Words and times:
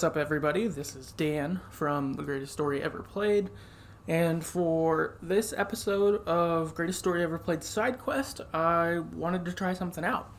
What's 0.00 0.16
up, 0.16 0.16
everybody? 0.16 0.66
This 0.66 0.96
is 0.96 1.12
Dan 1.12 1.60
from 1.68 2.14
The 2.14 2.22
Greatest 2.22 2.54
Story 2.54 2.82
Ever 2.82 3.00
Played. 3.02 3.50
And 4.08 4.42
for 4.42 5.18
this 5.20 5.52
episode 5.54 6.26
of 6.26 6.74
Greatest 6.74 6.98
Story 6.98 7.22
Ever 7.22 7.38
Played 7.38 7.62
Side 7.62 7.98
Quest, 7.98 8.40
I 8.54 9.00
wanted 9.00 9.44
to 9.44 9.52
try 9.52 9.74
something 9.74 10.02
out. 10.02 10.30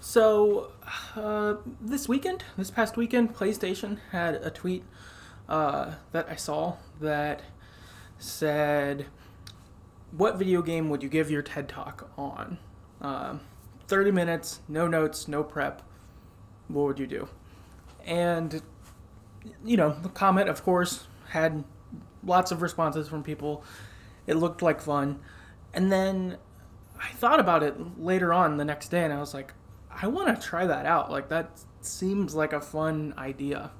So, 0.00 0.72
uh, 1.14 1.58
this 1.80 2.08
weekend, 2.08 2.42
this 2.58 2.72
past 2.72 2.96
weekend, 2.96 3.36
PlayStation 3.36 3.98
had 4.10 4.34
a 4.34 4.50
tweet 4.50 4.82
uh, 5.48 5.92
that 6.10 6.28
I 6.28 6.34
saw 6.34 6.74
that 7.00 7.42
said, 8.18 9.06
What 10.10 10.38
video 10.38 10.60
game 10.60 10.90
would 10.90 11.04
you 11.04 11.08
give 11.08 11.30
your 11.30 11.42
TED 11.42 11.68
Talk 11.68 12.10
on? 12.18 12.58
Uh, 13.00 13.36
30 13.86 14.10
minutes, 14.10 14.58
no 14.66 14.88
notes, 14.88 15.28
no 15.28 15.44
prep. 15.44 15.82
What 16.66 16.86
would 16.86 16.98
you 16.98 17.06
do? 17.06 17.28
And, 18.06 18.62
you 19.64 19.76
know, 19.76 19.90
the 20.00 20.08
comment, 20.08 20.48
of 20.48 20.62
course, 20.62 21.06
had 21.28 21.64
lots 22.24 22.50
of 22.50 22.62
responses 22.62 23.08
from 23.08 23.22
people. 23.22 23.64
It 24.26 24.34
looked 24.34 24.62
like 24.62 24.80
fun. 24.80 25.20
And 25.74 25.92
then 25.92 26.38
I 26.98 27.10
thought 27.12 27.40
about 27.40 27.62
it 27.62 28.00
later 28.00 28.32
on 28.32 28.56
the 28.56 28.64
next 28.64 28.88
day 28.88 29.04
and 29.04 29.12
I 29.12 29.20
was 29.20 29.34
like, 29.34 29.52
I 29.90 30.06
want 30.06 30.34
to 30.34 30.46
try 30.46 30.66
that 30.66 30.86
out. 30.86 31.10
Like, 31.10 31.28
that 31.28 31.50
seems 31.80 32.34
like 32.34 32.52
a 32.52 32.60
fun 32.60 33.14
idea. 33.16 33.70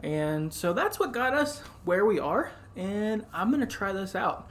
And 0.00 0.52
so 0.52 0.72
that's 0.72 0.98
what 0.98 1.12
got 1.12 1.34
us 1.34 1.60
where 1.84 2.04
we 2.04 2.18
are. 2.18 2.52
And 2.76 3.26
I'm 3.32 3.50
going 3.50 3.60
to 3.60 3.66
try 3.66 3.92
this 3.92 4.14
out. 4.14 4.48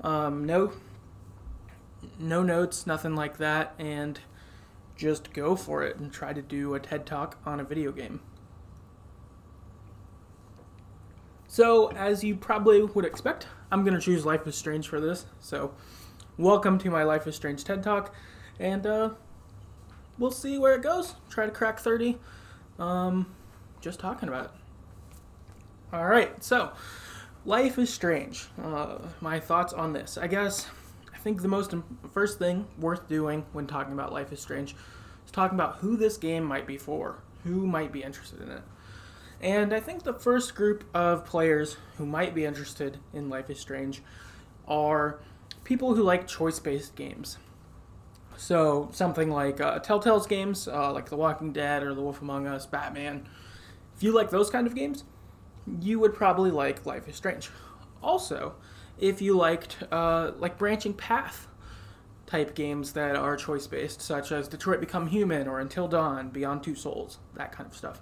Um, 0.00 0.44
no, 0.44 0.72
no 2.18 2.42
notes, 2.42 2.86
nothing 2.86 3.14
like 3.16 3.38
that. 3.38 3.74
And 3.78 4.20
just 4.96 5.32
go 5.32 5.54
for 5.54 5.82
it 5.82 5.96
and 5.96 6.12
try 6.12 6.32
to 6.32 6.42
do 6.42 6.74
a 6.74 6.80
TED 6.80 7.06
Talk 7.06 7.38
on 7.44 7.60
a 7.60 7.64
video 7.64 7.92
game. 7.92 8.20
So, 11.48 11.90
as 11.92 12.24
you 12.24 12.34
probably 12.34 12.82
would 12.82 13.04
expect, 13.04 13.46
I'm 13.70 13.84
going 13.84 13.94
to 13.94 14.00
choose 14.00 14.26
Life 14.26 14.46
is 14.46 14.56
Strange 14.56 14.88
for 14.88 15.00
this. 15.00 15.26
So, 15.40 15.72
welcome 16.36 16.78
to 16.78 16.90
my 16.90 17.02
Life 17.02 17.26
is 17.26 17.36
Strange 17.36 17.64
TED 17.64 17.82
Talk, 17.82 18.14
and 18.58 18.86
uh, 18.86 19.10
we'll 20.18 20.30
see 20.30 20.58
where 20.58 20.74
it 20.74 20.82
goes. 20.82 21.14
Try 21.30 21.46
to 21.46 21.52
crack 21.52 21.78
30. 21.78 22.18
Um, 22.78 23.34
just 23.80 24.00
talking 24.00 24.28
about 24.28 24.46
it. 24.46 24.50
All 25.92 26.06
right, 26.06 26.42
so 26.42 26.72
Life 27.44 27.78
is 27.78 27.92
Strange. 27.92 28.48
Uh, 28.62 28.98
my 29.20 29.38
thoughts 29.38 29.72
on 29.72 29.92
this. 29.92 30.18
I 30.18 30.26
guess 30.26 30.66
think 31.26 31.42
the 31.42 31.48
most 31.48 31.74
first 32.12 32.38
thing 32.38 32.68
worth 32.78 33.08
doing 33.08 33.44
when 33.52 33.66
talking 33.66 33.92
about 33.92 34.12
Life 34.12 34.32
is 34.32 34.38
Strange 34.38 34.76
is 35.24 35.32
talking 35.32 35.58
about 35.58 35.78
who 35.78 35.96
this 35.96 36.16
game 36.16 36.44
might 36.44 36.68
be 36.68 36.78
for, 36.78 37.16
who 37.42 37.66
might 37.66 37.90
be 37.90 38.04
interested 38.04 38.40
in 38.40 38.48
it. 38.48 38.62
And 39.40 39.74
I 39.74 39.80
think 39.80 40.04
the 40.04 40.14
first 40.14 40.54
group 40.54 40.84
of 40.94 41.24
players 41.24 41.78
who 41.98 42.06
might 42.06 42.32
be 42.32 42.44
interested 42.44 42.98
in 43.12 43.28
Life 43.28 43.50
is 43.50 43.58
Strange 43.58 44.02
are 44.68 45.18
people 45.64 45.96
who 45.96 46.04
like 46.04 46.28
choice 46.28 46.60
based 46.60 46.94
games. 46.94 47.38
So, 48.36 48.88
something 48.92 49.28
like 49.28 49.60
uh, 49.60 49.80
Telltale's 49.80 50.28
games, 50.28 50.68
uh, 50.68 50.92
like 50.92 51.08
The 51.08 51.16
Walking 51.16 51.52
Dead 51.52 51.82
or 51.82 51.92
The 51.92 52.02
Wolf 52.02 52.22
Among 52.22 52.46
Us, 52.46 52.66
Batman. 52.66 53.28
If 53.96 54.04
you 54.04 54.14
like 54.14 54.30
those 54.30 54.48
kind 54.48 54.64
of 54.64 54.76
games, 54.76 55.02
you 55.80 55.98
would 55.98 56.14
probably 56.14 56.52
like 56.52 56.86
Life 56.86 57.08
is 57.08 57.16
Strange. 57.16 57.50
Also, 58.00 58.54
if 58.98 59.20
you 59.20 59.36
liked 59.36 59.78
uh, 59.90 60.32
like 60.38 60.58
branching 60.58 60.94
path 60.94 61.48
type 62.26 62.54
games 62.54 62.92
that 62.92 63.16
are 63.16 63.36
choice 63.36 63.66
based, 63.66 64.00
such 64.00 64.32
as 64.32 64.48
Detroit 64.48 64.80
Become 64.80 65.08
Human 65.08 65.46
or 65.46 65.60
Until 65.60 65.88
Dawn, 65.88 66.28
Beyond 66.30 66.62
Two 66.62 66.74
Souls, 66.74 67.18
that 67.34 67.52
kind 67.52 67.68
of 67.68 67.76
stuff. 67.76 68.00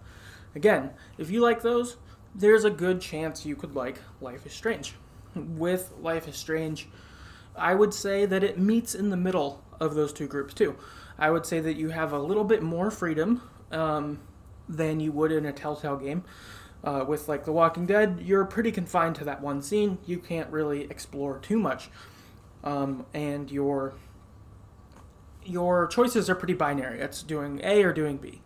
Again, 0.55 0.91
if 1.19 1.31
you 1.31 1.41
like 1.41 1.63
those, 1.63 1.97
there's 2.35 2.65
a 2.65 2.71
good 2.71 3.01
chance 3.01 3.45
you 3.45 3.57
could 3.57 3.75
like 3.75 3.99
Life 4.21 4.47
is 4.47 4.53
Strange. 4.53 4.95
With 5.35 5.93
Life 6.01 6.29
is 6.29 6.37
Strange, 6.37 6.89
I 7.57 7.75
would 7.75 7.93
say 7.93 8.27
that 8.27 8.43
it 8.43 8.59
meets 8.59 8.95
in 8.95 9.11
the 9.11 9.17
middle 9.17 9.63
of 9.81 9.95
those 9.95 10.13
two 10.13 10.27
groups 10.27 10.55
too. 10.55 10.77
I 11.19 11.31
would 11.31 11.47
say 11.47 11.61
that 11.61 11.75
you 11.75 11.91
have 11.91 12.13
a 12.13 12.19
little 12.19 12.45
bit 12.45 12.63
more 12.63 12.91
freedom 12.91 13.43
um, 13.71 14.21
than 14.69 15.01
you 15.01 15.13
would 15.13 15.33
in 15.33 15.47
a 15.47 15.53
Telltale 15.53 15.97
game. 15.97 16.25
Uh, 16.85 17.03
with 17.09 17.29
like 17.29 17.47
The 17.47 17.53
Walking 17.53 17.87
Dead, 17.87 18.21
you're 18.23 18.45
pretty 18.45 18.71
confined 18.71 19.17
to 19.17 19.25
that 19.25 19.41
one 19.41 19.63
scene. 19.63 19.97
You 20.05 20.19
can't 20.19 20.51
really 20.51 20.83
explore 20.83 21.39
too 21.39 21.59
much, 21.59 21.89
um, 22.63 23.07
and 23.15 23.51
your 23.51 23.95
your 25.43 25.87
choices 25.87 26.29
are 26.29 26.35
pretty 26.35 26.55
binary. 26.55 27.01
It's 27.01 27.23
doing 27.23 27.61
A 27.65 27.83
or 27.83 27.93
doing 27.93 28.19
B. 28.19 28.43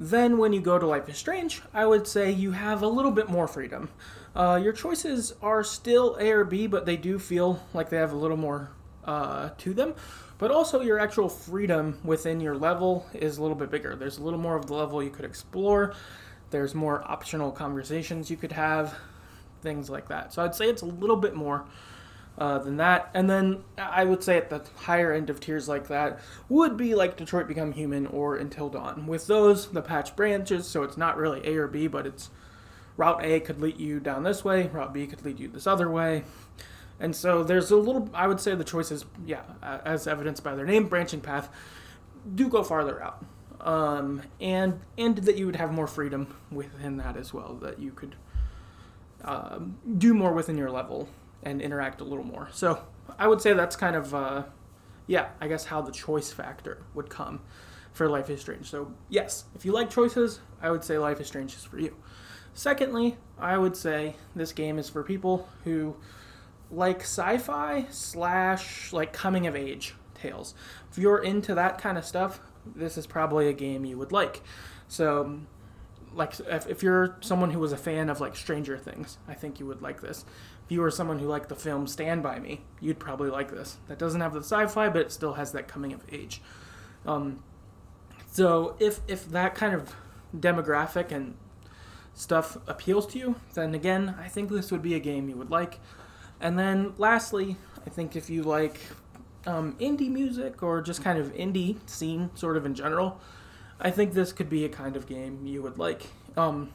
Then, 0.00 0.38
when 0.38 0.52
you 0.52 0.60
go 0.60 0.78
to 0.78 0.86
Life 0.86 1.08
is 1.08 1.16
Strange, 1.16 1.60
I 1.74 1.84
would 1.84 2.06
say 2.06 2.30
you 2.30 2.52
have 2.52 2.82
a 2.82 2.88
little 2.88 3.10
bit 3.10 3.28
more 3.28 3.48
freedom. 3.48 3.88
Uh, 4.34 4.60
your 4.62 4.72
choices 4.72 5.34
are 5.42 5.64
still 5.64 6.16
A 6.20 6.30
or 6.30 6.44
B, 6.44 6.68
but 6.68 6.86
they 6.86 6.96
do 6.96 7.18
feel 7.18 7.64
like 7.74 7.88
they 7.88 7.96
have 7.96 8.12
a 8.12 8.16
little 8.16 8.36
more 8.36 8.70
uh, 9.04 9.50
to 9.58 9.74
them. 9.74 9.94
But 10.38 10.52
also, 10.52 10.80
your 10.82 11.00
actual 11.00 11.28
freedom 11.28 11.98
within 12.04 12.40
your 12.40 12.56
level 12.56 13.06
is 13.12 13.38
a 13.38 13.42
little 13.42 13.56
bit 13.56 13.72
bigger. 13.72 13.96
There's 13.96 14.18
a 14.18 14.22
little 14.22 14.38
more 14.38 14.54
of 14.54 14.66
the 14.66 14.74
level 14.74 15.02
you 15.02 15.10
could 15.10 15.24
explore, 15.24 15.94
there's 16.50 16.74
more 16.74 17.02
optional 17.10 17.50
conversations 17.50 18.30
you 18.30 18.36
could 18.36 18.52
have, 18.52 18.94
things 19.62 19.90
like 19.90 20.08
that. 20.08 20.32
So, 20.32 20.44
I'd 20.44 20.54
say 20.54 20.68
it's 20.68 20.82
a 20.82 20.86
little 20.86 21.16
bit 21.16 21.34
more 21.34 21.64
uh, 22.38 22.58
than 22.58 22.76
that. 22.76 23.10
And 23.14 23.28
then 23.28 23.64
I 23.76 24.04
would 24.04 24.22
say 24.22 24.36
at 24.36 24.48
the 24.48 24.62
higher 24.76 25.12
end 25.12 25.28
of 25.28 25.40
tiers 25.40 25.68
like 25.68 25.88
that 25.88 26.20
would 26.48 26.76
be 26.76 26.94
like 26.94 27.16
Detroit 27.16 27.48
Become 27.48 27.72
Human 27.72 28.06
or 28.06 28.36
Until 28.36 28.68
Dawn. 28.68 29.06
With 29.06 29.26
those, 29.26 29.68
the 29.68 29.82
patch 29.82 30.14
branches, 30.14 30.66
so 30.66 30.84
it's 30.84 30.96
not 30.96 31.16
really 31.16 31.46
A 31.46 31.56
or 31.56 31.66
B, 31.66 31.88
but 31.88 32.06
it's 32.06 32.30
route 32.96 33.24
A 33.24 33.40
could 33.40 33.60
lead 33.60 33.78
you 33.78 34.00
down 34.00 34.22
this 34.22 34.44
way, 34.44 34.68
route 34.68 34.94
B 34.94 35.06
could 35.06 35.24
lead 35.24 35.40
you 35.40 35.48
this 35.48 35.66
other 35.66 35.90
way. 35.90 36.24
And 37.00 37.14
so 37.14 37.44
there's 37.44 37.70
a 37.70 37.76
little, 37.76 38.08
I 38.12 38.26
would 38.26 38.40
say 38.40 38.54
the 38.54 38.64
choices, 38.64 39.04
yeah, 39.24 39.42
as 39.62 40.06
evidenced 40.06 40.42
by 40.42 40.54
their 40.54 40.66
name, 40.66 40.88
branching 40.88 41.20
path, 41.20 41.48
do 42.34 42.48
go 42.48 42.62
farther 42.62 43.02
out. 43.02 43.24
Um, 43.60 44.22
and 44.40 44.80
and 44.96 45.16
that 45.16 45.36
you 45.36 45.46
would 45.46 45.56
have 45.56 45.72
more 45.72 45.88
freedom 45.88 46.36
within 46.52 46.96
that 46.98 47.16
as 47.16 47.34
well, 47.34 47.54
that 47.60 47.80
you 47.80 47.90
could 47.90 48.14
um, 49.24 49.78
do 49.98 50.14
more 50.14 50.32
within 50.32 50.56
your 50.56 50.70
level 50.70 51.08
and 51.42 51.60
interact 51.60 52.00
a 52.00 52.04
little 52.04 52.24
more. 52.24 52.48
So 52.52 52.80
I 53.18 53.26
would 53.26 53.40
say 53.40 53.52
that's 53.52 53.76
kind 53.76 53.96
of, 53.96 54.14
uh, 54.14 54.44
yeah, 55.06 55.28
I 55.40 55.48
guess 55.48 55.64
how 55.64 55.80
the 55.80 55.92
choice 55.92 56.32
factor 56.32 56.84
would 56.94 57.10
come 57.10 57.40
for 57.92 58.08
Life 58.08 58.30
is 58.30 58.40
Strange. 58.40 58.70
So, 58.70 58.92
yes, 59.08 59.44
if 59.54 59.64
you 59.64 59.72
like 59.72 59.90
choices, 59.90 60.40
I 60.62 60.70
would 60.70 60.84
say 60.84 60.98
Life 60.98 61.20
is 61.20 61.26
Strange 61.26 61.54
is 61.54 61.64
for 61.64 61.78
you. 61.78 61.96
Secondly, 62.54 63.16
I 63.38 63.56
would 63.58 63.76
say 63.76 64.16
this 64.34 64.52
game 64.52 64.78
is 64.78 64.88
for 64.88 65.02
people 65.02 65.48
who 65.64 65.96
like 66.70 67.00
sci 67.00 67.38
fi 67.38 67.86
slash 67.90 68.92
like 68.92 69.12
coming 69.12 69.46
of 69.46 69.56
age 69.56 69.94
tales. 70.14 70.54
If 70.90 70.98
you're 70.98 71.22
into 71.22 71.54
that 71.54 71.78
kind 71.78 71.96
of 71.96 72.04
stuff, 72.04 72.40
this 72.74 72.98
is 72.98 73.06
probably 73.06 73.48
a 73.48 73.52
game 73.52 73.84
you 73.84 73.98
would 73.98 74.12
like. 74.12 74.42
So, 74.88 75.40
like 76.14 76.38
if, 76.40 76.66
if 76.66 76.82
you're 76.82 77.16
someone 77.20 77.50
who 77.50 77.58
was 77.58 77.72
a 77.72 77.76
fan 77.76 78.08
of 78.08 78.20
like 78.20 78.36
Stranger 78.36 78.78
Things, 78.78 79.18
I 79.28 79.34
think 79.34 79.60
you 79.60 79.66
would 79.66 79.82
like 79.82 80.00
this 80.00 80.24
if 80.68 80.72
you 80.72 80.82
were 80.82 80.90
someone 80.90 81.18
who 81.18 81.26
liked 81.26 81.48
the 81.48 81.56
film 81.56 81.86
Stand 81.86 82.22
By 82.22 82.38
Me, 82.38 82.60
you'd 82.78 82.98
probably 82.98 83.30
like 83.30 83.50
this. 83.50 83.78
That 83.86 83.98
doesn't 83.98 84.20
have 84.20 84.34
the 84.34 84.40
sci-fi, 84.40 84.90
but 84.90 85.00
it 85.00 85.10
still 85.10 85.32
has 85.32 85.52
that 85.52 85.66
coming 85.66 85.94
of 85.94 86.02
age. 86.12 86.42
Um, 87.06 87.42
so 88.30 88.76
if 88.78 89.00
if 89.08 89.30
that 89.30 89.54
kind 89.54 89.72
of 89.74 89.94
demographic 90.36 91.10
and 91.10 91.36
stuff 92.12 92.58
appeals 92.66 93.06
to 93.06 93.18
you, 93.18 93.36
then 93.54 93.74
again, 93.74 94.14
I 94.20 94.28
think 94.28 94.50
this 94.50 94.70
would 94.70 94.82
be 94.82 94.94
a 94.94 95.00
game 95.00 95.30
you 95.30 95.36
would 95.36 95.50
like. 95.50 95.80
And 96.38 96.58
then 96.58 96.92
lastly, 96.98 97.56
I 97.86 97.88
think 97.88 98.14
if 98.14 98.28
you 98.28 98.42
like 98.42 98.78
um, 99.46 99.76
indie 99.80 100.10
music 100.10 100.62
or 100.62 100.80
just 100.80 101.02
kind 101.02 101.18
of 101.18 101.32
indie 101.34 101.76
scene, 101.86 102.30
sort 102.34 102.56
of 102.56 102.66
in 102.66 102.74
general, 102.74 103.20
I 103.80 103.90
think 103.90 104.12
this 104.12 104.32
could 104.32 104.48
be 104.48 104.64
a 104.64 104.68
kind 104.68 104.96
of 104.96 105.06
game 105.06 105.46
you 105.46 105.62
would 105.62 105.78
like. 105.78 106.06
Um, 106.36 106.70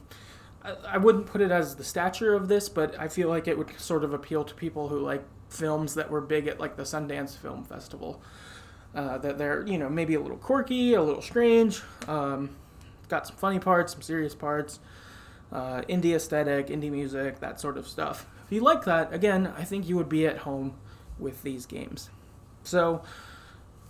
I 0.87 0.97
wouldn't 0.97 1.25
put 1.25 1.41
it 1.41 1.51
as 1.51 1.75
the 1.75 1.83
stature 1.83 2.33
of 2.33 2.47
this, 2.47 2.69
but 2.69 2.97
I 2.97 3.09
feel 3.09 3.27
like 3.27 3.47
it 3.47 3.57
would 3.57 3.77
sort 3.79 4.03
of 4.03 4.13
appeal 4.13 4.45
to 4.45 4.53
people 4.55 4.87
who 4.87 4.99
like 4.99 5.23
films 5.49 5.95
that 5.95 6.09
were 6.09 6.21
big 6.21 6.47
at 6.47 6.59
like 6.59 6.77
the 6.77 6.83
Sundance 6.83 7.37
Film 7.37 7.63
Festival. 7.63 8.21
Uh, 8.95 9.17
that 9.17 9.39
they're 9.39 9.65
you 9.65 9.77
know 9.77 9.89
maybe 9.89 10.13
a 10.13 10.19
little 10.19 10.37
quirky, 10.37 10.93
a 10.93 11.01
little 11.01 11.21
strange, 11.21 11.81
um, 12.07 12.55
got 13.09 13.25
some 13.25 13.35
funny 13.35 13.57
parts, 13.57 13.93
some 13.93 14.03
serious 14.03 14.35
parts, 14.35 14.79
uh, 15.51 15.81
indie 15.89 16.15
aesthetic, 16.15 16.67
indie 16.67 16.91
music, 16.91 17.39
that 17.39 17.59
sort 17.59 17.75
of 17.75 17.87
stuff. 17.87 18.27
If 18.45 18.51
you 18.51 18.61
like 18.61 18.85
that, 18.85 19.11
again, 19.11 19.51
I 19.57 19.63
think 19.63 19.89
you 19.89 19.97
would 19.97 20.09
be 20.09 20.27
at 20.27 20.39
home 20.39 20.75
with 21.17 21.41
these 21.41 21.65
games. 21.65 22.11
So, 22.63 23.03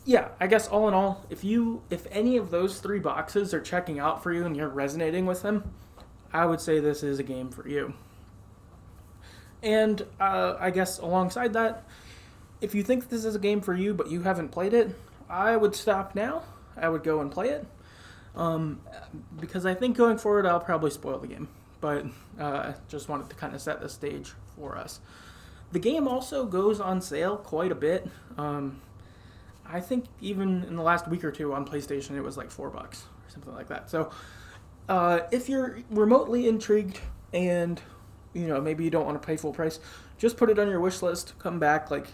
yeah, 0.05 0.29
I 0.39 0.47
guess 0.47 0.67
all 0.67 0.87
in 0.87 0.93
all, 0.93 1.25
if 1.29 1.43
you 1.43 1.83
if 1.89 2.05
any 2.11 2.37
of 2.37 2.51
those 2.51 2.79
three 2.79 2.99
boxes 2.99 3.53
are 3.53 3.61
checking 3.61 3.99
out 3.99 4.23
for 4.23 4.33
you 4.33 4.45
and 4.45 4.55
you're 4.57 4.69
resonating 4.69 5.25
with 5.25 5.41
them, 5.43 5.73
I 6.33 6.45
would 6.45 6.61
say 6.61 6.79
this 6.79 7.03
is 7.03 7.19
a 7.19 7.23
game 7.23 7.49
for 7.51 7.67
you. 7.67 7.93
And 9.61 10.05
uh, 10.19 10.55
I 10.59 10.71
guess 10.71 10.99
alongside 10.99 11.53
that, 11.53 11.85
if 12.61 12.75
you 12.75 12.83
think 12.83 13.09
this 13.09 13.25
is 13.25 13.35
a 13.35 13.39
game 13.39 13.61
for 13.61 13.73
you 13.73 13.93
but 13.93 14.09
you 14.11 14.21
haven't 14.21 14.49
played 14.49 14.73
it, 14.73 14.95
I 15.29 15.55
would 15.55 15.75
stop 15.75 16.15
now. 16.15 16.43
I 16.75 16.89
would 16.89 17.03
go 17.03 17.21
and 17.21 17.31
play 17.31 17.49
it. 17.49 17.65
um, 18.35 18.81
because 19.39 19.65
I 19.65 19.73
think 19.75 19.97
going 19.97 20.17
forward 20.17 20.45
I'll 20.45 20.59
probably 20.59 20.91
spoil 20.91 21.19
the 21.19 21.27
game. 21.27 21.47
But 21.81 22.05
uh, 22.39 22.73
just 22.87 23.09
wanted 23.09 23.29
to 23.29 23.35
kind 23.35 23.53
of 23.53 23.61
set 23.61 23.81
the 23.81 23.89
stage 23.89 24.33
for 24.55 24.77
us. 24.77 24.99
The 25.73 25.79
game 25.79 26.07
also 26.07 26.45
goes 26.45 26.79
on 26.79 27.01
sale 27.01 27.35
quite 27.35 27.71
a 27.71 27.75
bit. 27.75 28.07
Um, 28.37 28.79
I 29.65 29.79
think 29.79 30.05
even 30.21 30.63
in 30.65 30.75
the 30.75 30.83
last 30.83 31.07
week 31.07 31.23
or 31.23 31.31
two 31.31 31.51
on 31.51 31.65
PlayStation, 31.65 32.11
it 32.15 32.21
was 32.21 32.37
like 32.37 32.51
four 32.51 32.69
bucks 32.69 33.05
or 33.25 33.31
something 33.31 33.55
like 33.55 33.69
that. 33.69 33.89
So 33.89 34.11
uh, 34.87 35.21
if 35.31 35.49
you're 35.49 35.79
remotely 35.89 36.47
intrigued 36.47 36.99
and 37.33 37.81
you 38.33 38.47
know 38.47 38.61
maybe 38.61 38.83
you 38.83 38.91
don't 38.91 39.05
want 39.05 39.19
to 39.19 39.25
pay 39.25 39.35
full 39.35 39.51
price, 39.51 39.79
just 40.19 40.37
put 40.37 40.51
it 40.51 40.59
on 40.59 40.69
your 40.69 40.79
wish 40.79 41.01
list. 41.01 41.33
Come 41.39 41.57
back. 41.57 41.89
Like 41.89 42.05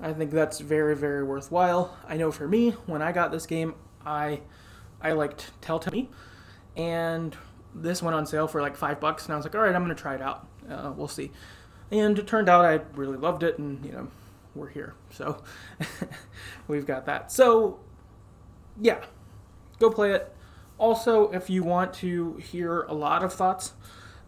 I 0.00 0.14
think 0.14 0.30
that's 0.30 0.58
very 0.58 0.96
very 0.96 1.22
worthwhile. 1.22 1.94
I 2.08 2.16
know 2.16 2.32
for 2.32 2.48
me, 2.48 2.70
when 2.86 3.02
I 3.02 3.12
got 3.12 3.30
this 3.32 3.44
game, 3.44 3.74
I 4.06 4.40
I 5.02 5.12
liked 5.12 5.50
Telltale, 5.60 6.06
and 6.74 7.36
this 7.74 8.02
went 8.02 8.16
on 8.16 8.24
sale 8.24 8.48
for 8.48 8.62
like 8.62 8.76
five 8.76 8.98
bucks, 8.98 9.26
and 9.26 9.34
I 9.34 9.36
was 9.36 9.44
like, 9.44 9.54
all 9.54 9.60
right, 9.60 9.74
I'm 9.74 9.82
gonna 9.82 9.94
try 9.94 10.14
it 10.14 10.22
out. 10.22 10.48
Uh, 10.70 10.92
we'll 10.96 11.06
see. 11.06 11.32
And 11.90 12.18
it 12.18 12.26
turned 12.26 12.48
out 12.48 12.64
I 12.64 12.80
really 12.94 13.16
loved 13.16 13.42
it, 13.42 13.58
and 13.58 13.84
you 13.84 13.92
know 13.92 14.08
we're 14.54 14.68
here. 14.68 14.94
So 15.10 15.42
we've 16.68 16.86
got 16.86 17.06
that. 17.06 17.32
So 17.32 17.80
yeah, 18.80 19.04
go 19.78 19.90
play 19.90 20.12
it. 20.12 20.34
Also, 20.78 21.30
if 21.32 21.50
you 21.50 21.64
want 21.64 21.92
to 21.94 22.34
hear 22.36 22.82
a 22.82 22.94
lot 22.94 23.24
of 23.24 23.32
thoughts 23.32 23.72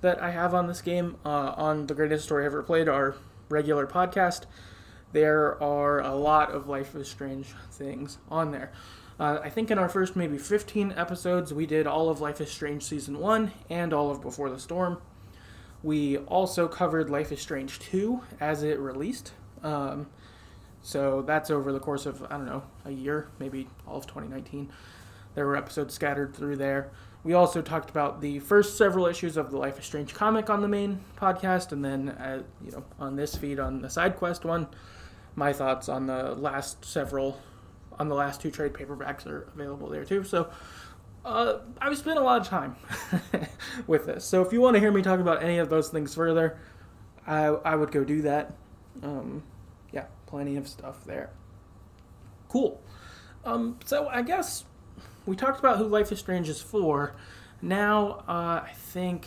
that 0.00 0.20
I 0.20 0.30
have 0.30 0.54
on 0.54 0.66
this 0.66 0.82
game, 0.82 1.16
uh, 1.24 1.54
on 1.56 1.86
the 1.86 1.94
greatest 1.94 2.24
story 2.24 2.44
ever 2.44 2.62
played, 2.62 2.88
our 2.88 3.14
regular 3.48 3.86
podcast, 3.86 4.44
there 5.12 5.62
are 5.62 6.00
a 6.00 6.14
lot 6.14 6.50
of 6.50 6.68
Life 6.68 6.94
is 6.94 7.08
Strange 7.08 7.48
things 7.70 8.18
on 8.28 8.50
there. 8.50 8.72
Uh, 9.18 9.38
I 9.44 9.50
think 9.50 9.70
in 9.70 9.78
our 9.78 9.88
first 9.88 10.16
maybe 10.16 10.38
15 10.38 10.94
episodes, 10.96 11.52
we 11.52 11.66
did 11.66 11.86
all 11.86 12.08
of 12.08 12.20
Life 12.20 12.40
is 12.40 12.50
Strange 12.50 12.82
Season 12.82 13.18
1 13.18 13.52
and 13.68 13.92
all 13.92 14.10
of 14.10 14.22
Before 14.22 14.48
the 14.48 14.58
Storm. 14.58 14.98
We 15.82 16.18
also 16.18 16.68
covered 16.68 17.08
Life 17.08 17.32
is 17.32 17.40
Strange 17.40 17.78
2 17.78 18.20
as 18.40 18.62
it 18.62 18.78
released. 18.78 19.32
Um, 19.62 20.06
so 20.82 21.22
that's 21.22 21.50
over 21.50 21.72
the 21.72 21.80
course 21.80 22.06
of, 22.06 22.22
I 22.24 22.36
don't 22.36 22.46
know, 22.46 22.62
a 22.84 22.90
year, 22.90 23.28
maybe 23.38 23.68
all 23.86 23.96
of 23.96 24.06
2019. 24.06 24.70
There 25.34 25.46
were 25.46 25.56
episodes 25.56 25.94
scattered 25.94 26.34
through 26.34 26.56
there. 26.56 26.90
We 27.22 27.34
also 27.34 27.60
talked 27.60 27.90
about 27.90 28.20
the 28.20 28.38
first 28.40 28.78
several 28.78 29.06
issues 29.06 29.36
of 29.36 29.50
the 29.50 29.58
Life 29.58 29.78
is 29.78 29.84
Strange 29.84 30.14
comic 30.14 30.48
on 30.48 30.62
the 30.62 30.68
main 30.68 31.00
podcast, 31.18 31.72
and 31.72 31.84
then, 31.84 32.10
uh, 32.10 32.42
you 32.64 32.72
know, 32.72 32.82
on 32.98 33.16
this 33.16 33.36
feed 33.36 33.60
on 33.60 33.82
the 33.82 33.90
side 33.90 34.16
quest 34.16 34.44
one, 34.44 34.66
my 35.36 35.52
thoughts 35.52 35.88
on 35.88 36.06
the 36.06 36.34
last 36.34 36.84
several, 36.84 37.38
on 37.98 38.08
the 38.08 38.14
last 38.14 38.40
two 38.40 38.50
trade 38.50 38.72
paperbacks 38.72 39.26
are 39.26 39.46
available 39.54 39.88
there 39.88 40.04
too. 40.04 40.24
So 40.24 40.50
uh, 41.24 41.58
I've 41.80 41.96
spent 41.96 42.18
a 42.18 42.22
lot 42.22 42.40
of 42.40 42.48
time 42.48 42.76
with 43.86 44.06
this. 44.06 44.24
So 44.24 44.42
if 44.42 44.52
you 44.52 44.60
want 44.60 44.74
to 44.74 44.80
hear 44.80 44.90
me 44.90 45.02
talk 45.02 45.20
about 45.20 45.42
any 45.42 45.58
of 45.58 45.68
those 45.68 45.88
things 45.88 46.14
further, 46.14 46.58
I, 47.26 47.46
I 47.46 47.74
would 47.74 47.92
go 47.92 48.04
do 48.04 48.22
that. 48.22 48.54
Um, 49.02 49.42
yeah, 49.92 50.06
plenty 50.26 50.56
of 50.56 50.66
stuff 50.66 51.04
there. 51.04 51.30
Cool. 52.48 52.82
Um, 53.44 53.78
so 53.84 54.08
I 54.08 54.22
guess 54.22 54.64
we 55.26 55.36
talked 55.36 55.58
about 55.58 55.78
who 55.78 55.84
Life 55.84 56.10
is 56.12 56.18
Strange 56.18 56.48
is 56.48 56.60
for. 56.60 57.14
Now 57.62 58.24
uh, 58.26 58.62
I 58.64 58.72
think 58.74 59.26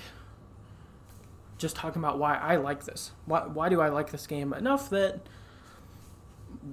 just 1.57 1.75
talking 1.75 2.01
about 2.01 2.19
why 2.19 2.35
I 2.35 2.57
like 2.57 2.83
this. 2.85 3.11
Why, 3.25 3.45
why 3.45 3.69
do 3.69 3.79
I 3.79 3.89
like 3.89 4.11
this 4.11 4.27
game 4.27 4.53
enough 4.53 4.89
that 4.89 5.21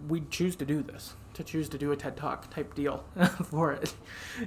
we 0.09 0.23
choose 0.31 0.57
to 0.57 0.65
do 0.65 0.83
this, 0.83 1.15
to 1.35 1.45
choose 1.45 1.69
to 1.69 1.79
do 1.79 1.93
a 1.93 1.97
TED 1.97 2.17
Talk 2.17 2.53
type 2.53 2.75
deal 2.75 3.05
for 3.45 3.73
it. 3.73 3.95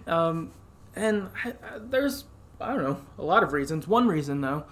Um, 0.07 0.51
and 0.95 1.29
I, 1.43 1.49
I, 1.49 1.79
there's, 1.79 2.25
I 2.59 2.73
don't 2.73 2.83
know, 2.83 3.01
a 3.17 3.23
lot 3.23 3.43
of 3.43 3.53
reasons. 3.53 3.87
One 3.87 4.07
reason, 4.07 4.41
though, 4.41 4.65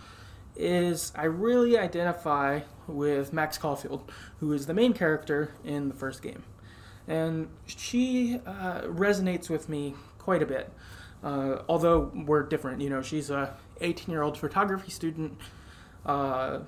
is 0.55 1.11
I 1.15 1.25
really 1.25 1.77
identify 1.77 2.61
with 2.87 3.33
Max 3.33 3.57
Caulfield, 3.57 4.11
who 4.39 4.53
is 4.53 4.65
the 4.65 4.73
main 4.73 4.93
character 4.93 5.53
in 5.63 5.87
the 5.87 5.95
first 5.95 6.21
game. 6.21 6.43
And 7.07 7.49
she 7.65 8.39
uh, 8.45 8.81
resonates 8.81 9.49
with 9.49 9.69
me 9.69 9.95
quite 10.17 10.43
a 10.43 10.45
bit. 10.45 10.71
Uh, 11.23 11.61
although 11.67 12.11
we're 12.13 12.43
different, 12.43 12.81
you 12.81 12.89
know, 12.89 13.01
she's 13.01 13.29
a 13.29 13.55
18 13.79 14.11
year 14.11 14.21
old 14.21 14.37
photography 14.37 14.91
student 14.91 15.37
uh, 16.05 16.59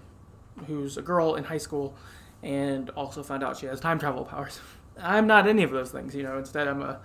who's 0.67 0.97
a 0.97 1.01
girl 1.01 1.35
in 1.35 1.43
high 1.43 1.57
school 1.57 1.95
and 2.43 2.89
also 2.91 3.23
found 3.23 3.43
out 3.43 3.57
she 3.57 3.65
has 3.65 3.79
time 3.79 3.99
travel 3.99 4.25
powers. 4.25 4.59
I'm 5.01 5.25
not 5.25 5.47
any 5.47 5.63
of 5.63 5.71
those 5.71 5.91
things, 5.91 6.13
you 6.13 6.21
know. 6.23 6.37
Instead, 6.37 6.67
I'm 6.67 6.81
a 6.81 6.99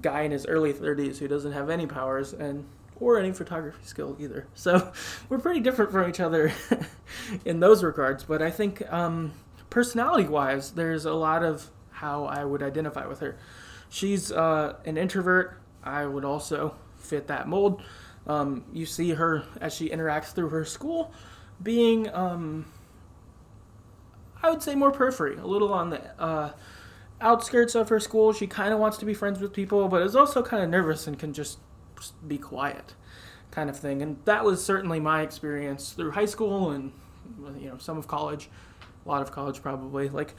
guy 0.00 0.22
in 0.22 0.30
his 0.30 0.46
early 0.46 0.72
30s 0.72 1.18
who 1.18 1.28
doesn't 1.28 1.52
have 1.52 1.70
any 1.70 1.86
powers 1.86 2.32
and 2.32 2.64
or 3.00 3.18
any 3.18 3.32
photography 3.32 3.84
skill 3.84 4.16
either. 4.18 4.46
So 4.54 4.92
we're 5.28 5.38
pretty 5.38 5.60
different 5.60 5.90
from 5.92 6.08
each 6.08 6.20
other 6.20 6.52
in 7.44 7.60
those 7.60 7.82
regards. 7.82 8.24
But 8.24 8.42
I 8.42 8.50
think 8.50 8.82
um, 8.92 9.32
personality-wise, 9.70 10.72
there's 10.72 11.04
a 11.04 11.12
lot 11.12 11.42
of 11.42 11.70
how 11.90 12.24
I 12.24 12.44
would 12.44 12.62
identify 12.62 13.06
with 13.06 13.20
her. 13.20 13.36
She's 13.88 14.32
uh, 14.32 14.76
an 14.84 14.96
introvert. 14.96 15.60
I 15.82 16.06
would 16.06 16.24
also 16.24 16.74
fit 16.96 17.26
that 17.28 17.46
mold. 17.48 17.82
Um, 18.26 18.64
you 18.72 18.86
see 18.86 19.10
her 19.10 19.44
as 19.60 19.74
she 19.74 19.90
interacts 19.90 20.32
through 20.32 20.48
her 20.48 20.64
school, 20.64 21.12
being 21.62 22.12
um, 22.14 22.64
I 24.42 24.50
would 24.50 24.62
say 24.62 24.74
more 24.74 24.90
periphery, 24.90 25.36
a 25.36 25.46
little 25.46 25.72
on 25.72 25.90
the 25.90 26.00
uh, 26.20 26.52
outskirts 27.24 27.74
of 27.74 27.88
her 27.88 27.98
school. 27.98 28.32
She 28.32 28.46
kind 28.46 28.72
of 28.72 28.78
wants 28.78 28.98
to 28.98 29.04
be 29.04 29.14
friends 29.14 29.40
with 29.40 29.52
people, 29.52 29.88
but 29.88 30.02
is 30.02 30.14
also 30.14 30.42
kind 30.42 30.62
of 30.62 30.68
nervous 30.68 31.06
and 31.06 31.18
can 31.18 31.32
just 31.32 31.58
be 32.26 32.38
quiet, 32.38 32.94
kind 33.50 33.70
of 33.70 33.76
thing. 33.76 34.02
And 34.02 34.18
that 34.26 34.44
was 34.44 34.62
certainly 34.64 35.00
my 35.00 35.22
experience 35.22 35.92
through 35.92 36.12
high 36.12 36.26
school 36.26 36.70
and 36.70 36.92
you 37.58 37.68
know 37.68 37.78
some 37.78 37.96
of 37.96 38.06
college, 38.06 38.48
a 39.04 39.08
lot 39.08 39.22
of 39.22 39.32
college 39.32 39.62
probably. 39.62 40.08
Like 40.08 40.34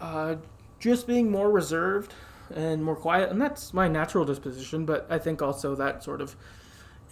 uh, 0.00 0.36
just 0.80 1.06
being 1.06 1.30
more 1.30 1.50
reserved 1.50 2.14
and 2.54 2.82
more 2.82 2.96
quiet, 2.96 3.30
and 3.30 3.40
that's 3.40 3.74
my 3.74 3.86
natural 3.86 4.24
disposition. 4.24 4.86
But 4.86 5.06
I 5.10 5.18
think 5.18 5.42
also 5.42 5.74
that 5.76 6.02
sort 6.02 6.20
of 6.20 6.34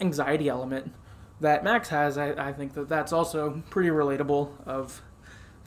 anxiety 0.01 0.49
element 0.49 0.93
that 1.39 1.63
Max 1.63 1.89
has, 1.89 2.17
I, 2.17 2.49
I 2.49 2.51
think 2.51 2.73
that 2.73 2.89
that's 2.89 3.13
also 3.13 3.61
pretty 3.69 3.89
relatable. 3.89 4.49
Of 4.65 5.03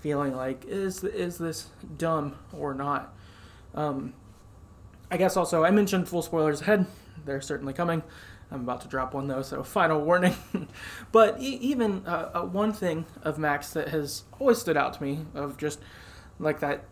feeling 0.00 0.34
like 0.34 0.64
is 0.64 1.04
is 1.04 1.38
this 1.38 1.68
dumb 1.96 2.36
or 2.52 2.74
not? 2.74 3.14
Um, 3.74 4.14
I 5.10 5.16
guess 5.16 5.36
also 5.36 5.64
I 5.64 5.70
mentioned 5.70 6.08
full 6.08 6.22
spoilers 6.22 6.60
ahead. 6.60 6.86
They're 7.24 7.40
certainly 7.40 7.72
coming. 7.72 8.02
I'm 8.50 8.62
about 8.62 8.80
to 8.82 8.88
drop 8.88 9.14
one 9.14 9.28
though, 9.28 9.42
so 9.42 9.62
final 9.64 10.00
warning. 10.00 10.34
but 11.12 11.40
e- 11.40 11.58
even 11.60 12.06
uh, 12.06 12.30
uh, 12.34 12.42
one 12.42 12.72
thing 12.72 13.06
of 13.22 13.38
Max 13.38 13.72
that 13.72 13.88
has 13.88 14.24
always 14.38 14.58
stood 14.58 14.76
out 14.76 14.94
to 14.94 15.02
me 15.02 15.20
of 15.34 15.56
just 15.56 15.80
like 16.38 16.60
that 16.60 16.84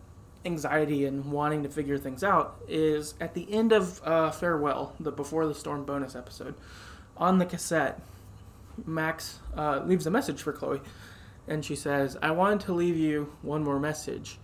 anxiety 0.45 1.05
and 1.05 1.31
wanting 1.31 1.63
to 1.63 1.69
figure 1.69 1.97
things 1.97 2.23
out 2.23 2.61
is 2.67 3.13
at 3.19 3.33
the 3.33 3.51
end 3.51 3.73
of 3.73 4.01
uh, 4.05 4.31
Farewell, 4.31 4.95
the 4.99 5.11
Before 5.11 5.45
the 5.45 5.55
Storm 5.55 5.83
bonus 5.83 6.15
episode, 6.15 6.55
on 7.17 7.39
the 7.39 7.45
cassette, 7.45 7.99
Max 8.85 9.39
uh, 9.57 9.81
leaves 9.85 10.07
a 10.07 10.11
message 10.11 10.41
for 10.41 10.53
Chloe 10.53 10.79
and 11.49 11.65
she 11.65 11.75
says, 11.75 12.15
I 12.21 12.31
wanted 12.31 12.61
to 12.61 12.73
leave 12.73 12.95
you 12.95 13.33
one 13.41 13.63
more 13.63 13.79
message. 13.79 14.37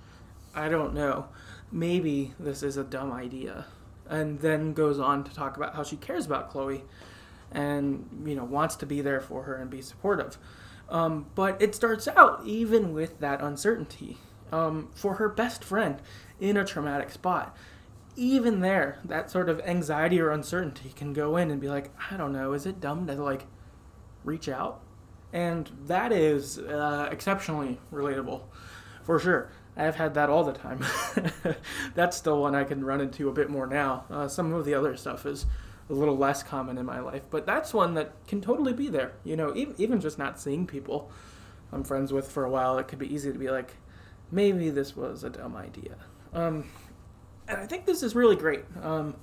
I 0.54 0.70
don't 0.70 0.94
know. 0.94 1.28
Maybe 1.72 2.34
this 2.40 2.64
is 2.64 2.78
a 2.78 2.84
dumb 2.84 3.12
idea. 3.12 3.66
And 4.08 4.40
then 4.40 4.74
goes 4.74 5.00
on 5.00 5.24
to 5.24 5.34
talk 5.34 5.58
about 5.58 5.76
how 5.76 5.84
she 5.84 5.96
cares 5.96 6.26
about 6.26 6.50
Chloe 6.50 6.84
and, 7.52 8.24
you 8.26 8.36
know, 8.36 8.44
wants 8.44 8.76
to 8.78 8.86
be 8.86 9.02
there 9.02 9.22
for 9.22 9.44
her 9.44 9.56
and 9.56 9.70
be 9.70 9.82
supportive. 9.82 10.38
Um, 10.90 11.28
but 11.34 11.60
it 11.62 11.74
starts 11.74 12.08
out 12.08 12.42
even 12.46 12.94
with 12.94 13.20
that 13.20 13.42
uncertainty 13.42 14.18
um, 14.52 14.90
for 14.94 15.16
her 15.16 15.28
best 15.28 15.64
friend 15.64 16.00
in 16.40 16.58
a 16.58 16.66
traumatic 16.66 17.10
spot. 17.10 17.58
Even 18.16 18.62
there, 18.62 19.00
that 19.04 19.32
sort 19.32 19.50
of 19.50 19.60
anxiety 19.62 20.22
or 20.22 20.30
uncertainty 20.30 20.94
can 20.96 21.12
go 21.12 21.36
in 21.36 21.50
and 21.50 21.60
be 21.60 21.68
like, 21.68 21.92
I 22.12 22.16
don't 22.16 22.32
know, 22.32 22.54
is 22.54 22.66
it 22.66 22.80
dumb 22.80 23.08
to 23.08 23.14
like 23.16 23.48
reach 24.24 24.48
out? 24.48 24.82
and 25.36 25.70
that 25.86 26.14
is 26.14 26.58
uh, 26.60 27.10
exceptionally 27.12 27.78
relatable 27.92 28.42
for 29.04 29.20
sure 29.20 29.52
i've 29.78 29.96
had 29.96 30.14
that 30.14 30.30
all 30.30 30.44
the 30.44 30.54
time. 30.54 30.84
That's 31.96 32.22
the 32.22 32.36
one 32.36 32.56
i 32.56 32.64
can 32.64 32.84
run 32.84 33.02
into 33.02 33.30
a 33.30 33.34
bit 33.34 33.50
more 33.50 33.68
now. 33.68 34.06
Uh, 34.10 34.28
some 34.28 34.54
of 34.54 34.66
the 34.66 34.74
other 34.74 34.96
stuff 34.96 35.26
is 35.26 35.46
a 35.90 35.94
little 35.94 36.18
less 36.18 36.42
common 36.42 36.80
in 36.80 36.86
my 36.86 37.00
life 37.00 37.22
but 37.30 37.46
that's 37.46 37.72
one 37.72 37.94
that 37.94 38.12
can 38.28 38.42
totally 38.42 38.74
be 38.74 38.88
there 38.88 39.12
you 39.24 39.36
know 39.36 39.56
even, 39.56 39.76
even 39.78 40.02
just 40.02 40.18
not 40.18 40.40
seeing 40.40 40.66
people 40.66 41.12
i'm 41.72 41.84
friends 41.84 42.12
with 42.12 42.32
for 42.32 42.44
a 42.44 42.50
while 42.50 42.80
it 42.80 42.88
could 42.88 42.98
be 42.98 43.14
easy 43.14 43.32
to 43.32 43.38
be 43.38 43.52
like 43.52 43.76
maybe 44.32 44.70
this 44.70 44.96
was 44.96 45.24
a 45.24 45.30
dumb 45.30 45.56
idea. 45.56 45.96
Um, 46.34 46.66
and 47.48 47.58
i 47.58 47.66
think 47.66 47.86
this 47.86 48.04
is 48.04 48.16
really 48.16 48.36
great. 48.36 48.64
Um, 48.82 49.16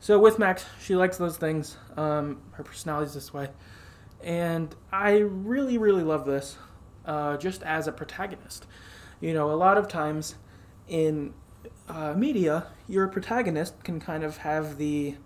so 0.00 0.18
with 0.18 0.38
max 0.38 0.64
she 0.80 0.96
likes 0.96 1.16
those 1.16 1.36
things. 1.36 1.76
Um, 1.96 2.42
her 2.52 2.62
personality's 2.62 3.14
this 3.14 3.32
way. 3.32 3.48
And 4.22 4.74
I 4.92 5.18
really, 5.18 5.78
really 5.78 6.02
love 6.02 6.24
this 6.24 6.58
uh, 7.06 7.36
just 7.36 7.62
as 7.62 7.86
a 7.86 7.92
protagonist. 7.92 8.66
You 9.20 9.34
know, 9.34 9.50
a 9.50 9.54
lot 9.54 9.76
of 9.76 9.88
times 9.88 10.36
in 10.86 11.34
uh, 11.88 12.14
media, 12.14 12.66
your 12.86 13.08
protagonist 13.08 13.82
can 13.84 14.00
kind 14.00 14.24
of 14.24 14.38
have 14.38 14.78
the 14.78 15.16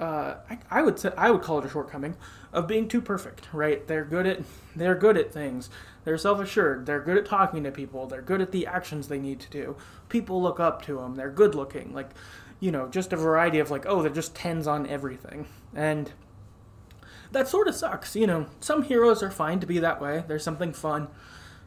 uh, 0.00 0.36
I, 0.48 0.58
I 0.70 0.82
would 0.82 0.98
say 0.98 1.12
I 1.16 1.30
would 1.30 1.42
call 1.42 1.58
it 1.58 1.66
a 1.66 1.68
shortcoming 1.68 2.16
of 2.52 2.66
being 2.66 2.88
too 2.88 3.02
perfect, 3.02 3.48
right? 3.52 3.86
They're 3.86 4.04
good 4.04 4.26
at 4.26 4.40
they're 4.74 4.94
good 4.94 5.18
at 5.18 5.30
things. 5.32 5.68
They're 6.04 6.16
self-assured. 6.16 6.86
They're 6.86 7.02
good 7.02 7.18
at 7.18 7.26
talking 7.26 7.62
to 7.64 7.70
people. 7.70 8.06
They're 8.06 8.22
good 8.22 8.40
at 8.40 8.50
the 8.50 8.66
actions 8.66 9.08
they 9.08 9.18
need 9.18 9.40
to 9.40 9.50
do. 9.50 9.76
People 10.08 10.40
look 10.40 10.58
up 10.58 10.80
to 10.86 10.96
them. 10.96 11.14
They're 11.16 11.30
good 11.30 11.54
looking. 11.54 11.92
Like, 11.92 12.10
you 12.58 12.70
know, 12.70 12.88
just 12.88 13.12
a 13.12 13.16
variety 13.16 13.58
of 13.58 13.70
like, 13.70 13.84
oh, 13.86 14.00
they're 14.00 14.10
just 14.10 14.34
tens 14.34 14.66
on 14.66 14.86
everything. 14.86 15.46
And 15.74 16.10
that 17.32 17.48
sort 17.48 17.68
of 17.68 17.74
sucks. 17.74 18.16
You 18.16 18.26
know, 18.26 18.46
some 18.60 18.84
heroes 18.84 19.22
are 19.22 19.30
fine 19.30 19.60
to 19.60 19.66
be 19.66 19.78
that 19.80 20.00
way. 20.00 20.24
There's 20.26 20.42
something 20.42 20.72
fun 20.72 21.08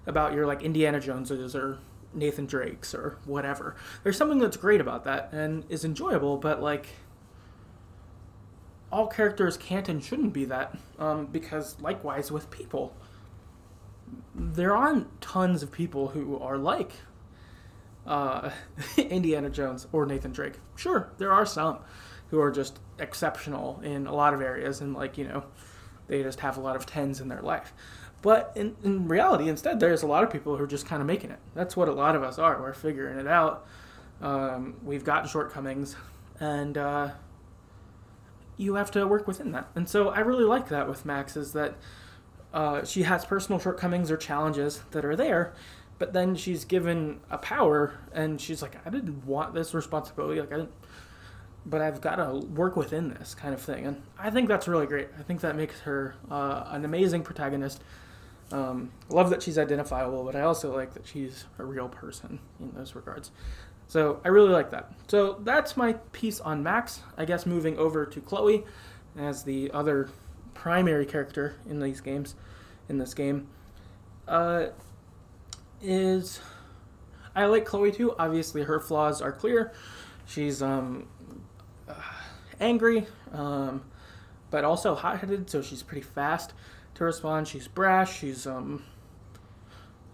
about 0.05 0.33
your 0.33 0.45
like 0.45 0.61
Indiana 0.61 0.99
Joneses 0.99 1.55
or 1.55 1.79
Nathan 2.13 2.45
Drakes 2.45 2.93
or 2.93 3.17
whatever. 3.25 3.75
There's 4.03 4.17
something 4.17 4.39
that's 4.39 4.57
great 4.57 4.81
about 4.81 5.03
that 5.05 5.29
and 5.31 5.65
is 5.69 5.85
enjoyable, 5.85 6.37
but 6.37 6.61
like 6.61 6.87
all 8.91 9.07
characters 9.07 9.57
can't 9.57 9.89
and 9.89 10.03
shouldn't 10.03 10.33
be 10.33 10.45
that 10.45 10.77
um, 10.99 11.25
because 11.27 11.79
likewise 11.81 12.31
with 12.31 12.49
people. 12.51 12.95
There 14.35 14.75
aren't 14.75 15.21
tons 15.21 15.63
of 15.63 15.71
people 15.71 16.09
who 16.09 16.37
are 16.37 16.57
like 16.57 16.91
uh, 18.05 18.51
indiana 18.97 19.49
jones 19.49 19.87
or 19.91 20.05
nathan 20.05 20.31
drake. 20.31 20.59
Sure 20.75 21.09
there 21.17 21.31
are 21.31 21.45
some 21.45 21.79
who 22.29 22.39
are 22.39 22.51
just 22.51 22.79
exceptional 22.99 23.79
in 23.83 24.07
a 24.07 24.13
lot 24.13 24.33
of 24.33 24.41
areas 24.41 24.81
and 24.81 24.93
like 24.93 25.17
you 25.17 25.27
know 25.27 25.43
they 26.07 26.21
just 26.21 26.41
have 26.41 26.57
a 26.57 26.61
lot 26.61 26.75
of 26.75 26.85
tens 26.85 27.21
in 27.21 27.27
their 27.27 27.41
life 27.41 27.73
but 28.23 28.51
in, 28.55 28.75
in 28.83 29.07
reality 29.07 29.47
instead 29.47 29.79
there's 29.79 30.01
a 30.01 30.07
lot 30.07 30.23
of 30.23 30.31
people 30.31 30.57
who 30.57 30.63
are 30.63 30.67
just 30.67 30.87
kind 30.87 31.01
of 31.01 31.07
making 31.07 31.29
it 31.29 31.39
that's 31.53 31.77
what 31.77 31.87
a 31.87 31.93
lot 31.93 32.15
of 32.15 32.23
us 32.23 32.39
are 32.39 32.59
we're 32.59 32.73
figuring 32.73 33.19
it 33.19 33.27
out 33.27 33.67
um, 34.21 34.75
we've 34.83 35.03
got 35.03 35.29
shortcomings 35.29 35.95
and 36.39 36.77
uh, 36.77 37.09
you 38.57 38.75
have 38.75 38.91
to 38.91 39.07
work 39.07 39.27
within 39.27 39.51
that. 39.51 39.67
And 39.75 39.87
so 39.87 40.09
I 40.09 40.19
really 40.19 40.43
like 40.43 40.69
that 40.69 40.87
with 40.87 41.05
Max 41.05 41.35
is 41.35 41.53
that 41.53 41.75
uh, 42.53 42.85
she 42.85 43.03
has 43.03 43.25
personal 43.25 43.59
shortcomings 43.59 44.11
or 44.11 44.17
challenges 44.17 44.81
that 44.91 45.03
are 45.03 45.15
there, 45.15 45.53
but 45.99 46.13
then 46.13 46.35
she's 46.35 46.65
given 46.65 47.19
a 47.29 47.37
power 47.37 47.99
and 48.13 48.39
she's 48.39 48.61
like, 48.61 48.75
I 48.85 48.89
didn't 48.89 49.25
want 49.25 49.53
this 49.53 49.73
responsibility. 49.73 50.39
Like 50.39 50.53
I 50.53 50.57
didn't, 50.57 50.71
but 51.65 51.81
I've 51.81 52.01
got 52.01 52.15
to 52.15 52.45
work 52.47 52.75
within 52.75 53.09
this 53.09 53.33
kind 53.33 53.53
of 53.53 53.61
thing. 53.61 53.85
And 53.85 54.01
I 54.19 54.29
think 54.29 54.47
that's 54.47 54.67
really 54.67 54.85
great. 54.85 55.09
I 55.17 55.23
think 55.23 55.41
that 55.41 55.55
makes 55.55 55.79
her 55.81 56.15
uh, 56.29 56.65
an 56.67 56.85
amazing 56.85 57.23
protagonist. 57.23 57.83
Um, 58.53 58.91
love 59.09 59.31
that 59.31 59.41
she's 59.41 59.57
identifiable, 59.57 60.23
but 60.23 60.35
I 60.35 60.41
also 60.41 60.75
like 60.75 60.93
that 60.93 61.07
she's 61.07 61.45
a 61.57 61.65
real 61.65 61.89
person 61.89 62.39
in 62.59 62.71
those 62.75 62.93
regards. 62.93 63.31
So 63.87 64.21
I 64.23 64.27
really 64.27 64.51
like 64.51 64.69
that. 64.69 64.93
So 65.07 65.39
that's 65.43 65.75
my 65.75 65.93
piece 66.11 66.39
on 66.39 66.61
Max. 66.61 67.01
I 67.17 67.25
guess 67.25 67.47
moving 67.47 67.77
over 67.79 68.05
to 68.05 68.21
Chloe 68.21 68.63
as 69.17 69.43
the 69.43 69.71
other 69.71 70.09
primary 70.53 71.07
character 71.07 71.55
in 71.67 71.79
these 71.79 71.99
games, 71.99 72.35
in 72.89 72.99
this 72.99 73.15
game, 73.15 73.47
uh, 74.27 74.67
is 75.81 76.39
I 77.35 77.45
like 77.45 77.65
Chloe 77.65 77.91
too. 77.91 78.13
Obviously, 78.19 78.61
her 78.61 78.79
flaws 78.79 79.19
are 79.19 79.31
clear. 79.31 79.73
She's 80.27 80.61
um, 80.61 81.07
uh, 81.89 81.95
angry, 82.59 83.07
um, 83.31 83.83
but 84.51 84.63
also 84.63 84.93
hot-headed, 84.93 85.49
so 85.49 85.63
she's 85.63 85.81
pretty 85.81 86.03
fast 86.03 86.53
to 86.95 87.03
respond. 87.03 87.47
She's 87.47 87.67
brash. 87.67 88.19
She's 88.19 88.45
um, 88.45 88.83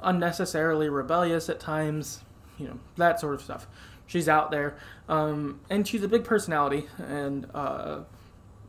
unnecessarily 0.01 0.89
rebellious 0.89 1.49
at 1.49 1.59
times 1.59 2.23
you 2.59 2.67
know 2.67 2.79
that 2.97 3.19
sort 3.19 3.33
of 3.33 3.41
stuff. 3.41 3.67
She's 4.05 4.27
out 4.27 4.51
there, 4.51 4.77
um, 5.07 5.61
and 5.69 5.87
she's 5.87 6.03
a 6.03 6.07
big 6.07 6.23
personality 6.23 6.87
and 6.97 7.47
uh, 7.53 7.99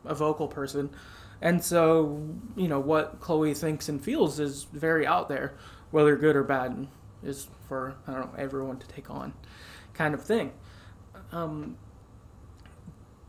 a 0.05 0.15
vocal 0.15 0.47
person, 0.47 0.89
and 1.41 1.63
so 1.63 2.23
you 2.55 2.67
know 2.67 2.79
what 2.79 3.19
Chloe 3.19 3.53
thinks 3.53 3.89
and 3.89 4.03
feels 4.03 4.39
is 4.39 4.63
very 4.71 5.05
out 5.05 5.29
there, 5.29 5.55
whether 5.91 6.15
good 6.15 6.35
or 6.35 6.43
bad, 6.43 6.87
is 7.23 7.47
for 7.67 7.95
I 8.07 8.13
don't 8.13 8.33
know 8.33 8.39
everyone 8.39 8.77
to 8.77 8.87
take 8.87 9.09
on, 9.09 9.33
kind 9.93 10.13
of 10.13 10.23
thing. 10.23 10.53
Um, 11.31 11.77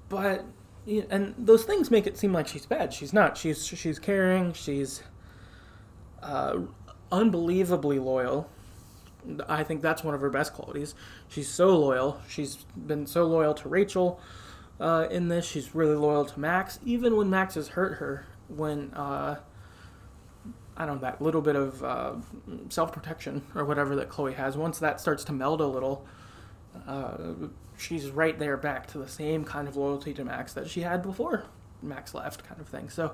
but 0.09 0.45
and 0.87 1.35
those 1.39 1.65
things 1.65 1.91
make 1.91 2.07
it 2.07 2.19
seem 2.19 2.33
like 2.33 2.49
she's 2.49 2.67
bad. 2.67 2.93
She's 2.93 3.13
not. 3.13 3.37
She's 3.37 3.67
she's 3.67 3.99
caring. 3.99 4.53
She's 4.53 5.03
uh, 6.23 6.61
unbelievably 7.11 7.99
loyal. 7.99 8.49
I 9.49 9.63
think 9.63 9.83
that's 9.83 10.03
one 10.03 10.15
of 10.15 10.21
her 10.21 10.31
best 10.31 10.53
qualities. 10.53 10.95
She's 11.29 11.49
so 11.49 11.77
loyal. 11.77 12.21
She's 12.29 12.57
been 12.77 13.07
so 13.07 13.25
loyal 13.25 13.55
to 13.55 13.69
Rachel 13.69 14.21
uh, 14.81 15.07
in 15.11 15.29
this. 15.29 15.47
She's 15.47 15.75
really 15.75 15.95
loyal 15.95 16.25
to 16.25 16.41
Max, 16.41 16.81
even 16.85 17.17
when 17.17 17.31
Max 17.31 17.55
has 17.55 17.69
hurt 17.69 17.99
her. 17.99 18.27
When 18.49 18.93
uh, 18.95 19.37
I 20.77 20.87
don't 20.87 20.97
know 20.97 21.03
that 21.03 21.23
little 21.23 21.41
bit 21.43 21.55
of 21.55 21.85
uh, 21.85 22.15
self 22.69 22.93
protection 22.93 23.43
or 23.55 23.65
whatever 23.65 23.95
that 23.97 24.09
Chloe 24.09 24.35
has. 24.35 24.57
Once 24.57 24.79
that 24.81 25.01
starts 25.01 25.23
to 25.25 25.33
meld 25.33 25.61
a 25.61 25.67
little, 25.67 26.07
uh, 26.87 27.17
she's 27.83 28.11
right 28.11 28.39
there 28.39 28.57
back 28.57 28.87
to 28.89 28.99
the 28.99 29.09
same 29.09 29.45
kind 29.45 29.67
of 29.67 29.77
loyalty 29.77 30.15
to 30.15 30.25
Max 30.25 30.53
that 30.55 30.69
she 30.69 30.81
had 30.83 31.03
before 31.03 31.45
Max 31.83 32.15
left, 32.15 32.45
kind 32.45 32.61
of 32.61 32.69
thing. 32.69 32.89
So 32.89 33.13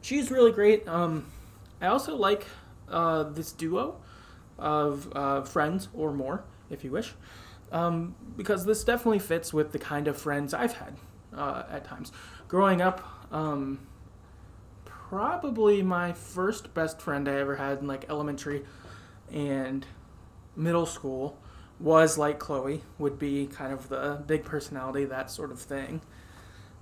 she's 0.00 0.30
really 0.30 0.52
great. 0.52 0.86
Um, 0.88 1.26
I 1.80 1.88
also 1.88 2.16
like 2.16 2.46
uh, 2.88 3.24
this 3.24 3.52
duo 3.52 4.00
of 4.58 5.12
uh, 5.14 5.42
friends 5.42 5.88
or 5.92 6.12
more, 6.12 6.44
if 6.70 6.84
you 6.84 6.90
wish, 6.90 7.12
um, 7.72 8.14
because 8.36 8.64
this 8.64 8.84
definitely 8.84 9.18
fits 9.18 9.52
with 9.52 9.72
the 9.72 9.78
kind 9.78 10.08
of 10.08 10.16
friends 10.16 10.54
I've 10.54 10.74
had 10.74 10.96
uh, 11.36 11.64
at 11.70 11.84
times. 11.84 12.12
Growing 12.48 12.80
up, 12.80 13.02
um, 13.32 13.80
probably 14.84 15.82
my 15.82 16.12
first 16.12 16.72
best 16.72 17.00
friend 17.00 17.28
I 17.28 17.34
ever 17.34 17.56
had 17.56 17.80
in 17.80 17.86
like 17.86 18.06
elementary 18.08 18.64
and 19.32 19.84
middle 20.54 20.86
school 20.86 21.38
was 21.78 22.16
like 22.16 22.38
Chloe, 22.38 22.82
would 22.98 23.18
be 23.18 23.46
kind 23.46 23.72
of 23.72 23.88
the 23.88 24.22
big 24.26 24.44
personality, 24.44 25.04
that 25.04 25.30
sort 25.30 25.50
of 25.50 25.60
thing. 25.60 26.00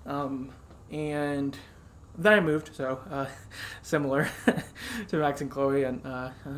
Um, 0.06 0.52
and 0.90 1.56
then 2.16 2.32
I 2.32 2.40
moved, 2.40 2.70
so 2.74 3.00
uh, 3.10 3.26
similar 3.82 4.28
to 5.08 5.16
Max 5.16 5.40
and 5.40 5.50
Chloe, 5.50 5.84
and 5.84 6.04
uh, 6.06 6.30
uh, 6.46 6.50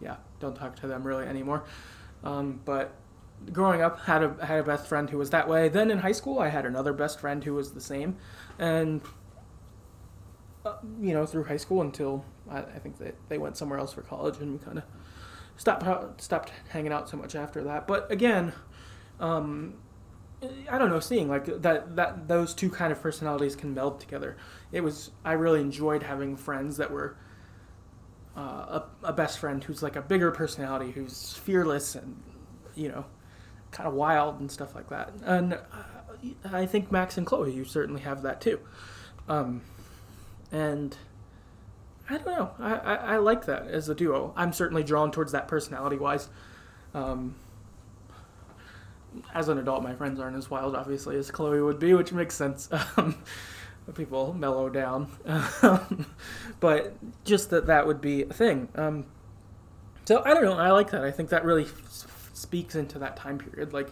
yeah, 0.00 0.16
don't 0.40 0.54
talk 0.54 0.76
to 0.76 0.86
them 0.86 1.06
really 1.06 1.26
anymore. 1.26 1.64
Um, 2.24 2.60
but 2.64 2.94
growing 3.52 3.82
up, 3.82 4.00
had 4.00 4.22
a 4.22 4.46
had 4.46 4.60
a 4.60 4.62
best 4.62 4.86
friend 4.86 5.10
who 5.10 5.18
was 5.18 5.30
that 5.30 5.48
way. 5.48 5.68
Then 5.68 5.90
in 5.90 5.98
high 5.98 6.12
school, 6.12 6.38
I 6.38 6.48
had 6.48 6.64
another 6.64 6.92
best 6.92 7.20
friend 7.20 7.42
who 7.44 7.54
was 7.54 7.72
the 7.72 7.80
same, 7.80 8.16
and 8.58 9.02
uh, 10.64 10.76
you 11.00 11.12
know 11.12 11.26
through 11.26 11.44
high 11.44 11.56
school 11.56 11.82
until 11.82 12.24
I, 12.50 12.58
I 12.58 12.78
think 12.78 12.98
they 12.98 13.12
they 13.28 13.38
went 13.38 13.56
somewhere 13.56 13.78
else 13.78 13.92
for 13.92 14.02
college, 14.02 14.38
and 14.38 14.52
we 14.52 14.64
kind 14.64 14.78
of 14.78 14.84
stopped 15.56 16.20
stopped 16.20 16.52
hanging 16.70 16.92
out 16.92 17.08
so 17.08 17.16
much 17.16 17.34
after 17.34 17.62
that. 17.64 17.86
But 17.86 18.10
again. 18.10 18.52
Um, 19.20 19.74
I 20.68 20.78
don't 20.78 20.90
know, 20.90 20.98
seeing 20.98 21.28
like 21.28 21.62
that 21.62 21.94
that 21.96 22.26
those 22.26 22.52
two 22.52 22.68
kind 22.68 22.90
of 22.90 23.00
personalities 23.00 23.54
can 23.54 23.74
meld 23.74 24.00
together. 24.00 24.36
It 24.72 24.80
was 24.80 25.12
I 25.24 25.34
really 25.34 25.60
enjoyed 25.60 26.02
having 26.02 26.36
friends 26.36 26.78
that 26.78 26.90
were 26.90 27.16
uh, 28.36 28.40
a, 28.40 28.84
a 29.04 29.12
best 29.12 29.38
friend 29.38 29.62
who's 29.62 29.82
like 29.82 29.94
a 29.94 30.02
bigger 30.02 30.32
personality, 30.32 30.90
who's 30.90 31.34
fearless 31.34 31.94
and 31.94 32.20
you 32.74 32.88
know, 32.88 33.04
kind 33.70 33.88
of 33.88 33.94
wild 33.94 34.40
and 34.40 34.50
stuff 34.50 34.74
like 34.74 34.88
that. 34.88 35.12
And 35.24 35.54
uh, 35.54 35.58
I 36.50 36.66
think 36.66 36.90
Max 36.90 37.16
and 37.16 37.26
Chloe, 37.26 37.52
you 37.52 37.64
certainly 37.64 38.00
have 38.02 38.22
that 38.22 38.40
too. 38.40 38.58
Um, 39.28 39.62
and 40.50 40.96
I 42.10 42.18
don't 42.18 42.26
know, 42.26 42.50
I, 42.58 42.74
I, 42.74 42.94
I, 42.94 43.16
like 43.18 43.46
that 43.46 43.68
as 43.68 43.88
a 43.88 43.94
duo. 43.94 44.32
I'm 44.36 44.52
certainly 44.52 44.82
drawn 44.82 45.12
towards 45.12 45.32
that 45.32 45.48
personality 45.48 45.96
wise. 45.96 46.28
Um, 46.94 47.36
as 49.34 49.48
an 49.48 49.58
adult, 49.58 49.82
my 49.82 49.94
friends 49.94 50.18
aren't 50.18 50.36
as 50.36 50.50
wild, 50.50 50.74
obviously, 50.74 51.16
as 51.16 51.30
Chloe 51.30 51.60
would 51.60 51.78
be, 51.78 51.94
which 51.94 52.12
makes 52.12 52.34
sense. 52.34 52.68
Um, 52.96 53.16
people 53.94 54.32
mellow 54.32 54.68
down, 54.68 55.10
but 56.60 56.94
just 57.24 57.50
that 57.50 57.66
that 57.66 57.86
would 57.86 58.00
be 58.00 58.22
a 58.22 58.32
thing. 58.32 58.68
Um, 58.76 59.06
so 60.04 60.22
I 60.24 60.34
don't 60.34 60.44
know. 60.44 60.56
I 60.56 60.70
like 60.70 60.90
that. 60.90 61.02
I 61.02 61.10
think 61.10 61.30
that 61.30 61.44
really 61.44 61.64
f- 61.64 62.30
speaks 62.32 62.74
into 62.74 62.98
that 63.00 63.16
time 63.16 63.38
period, 63.38 63.72
like 63.72 63.90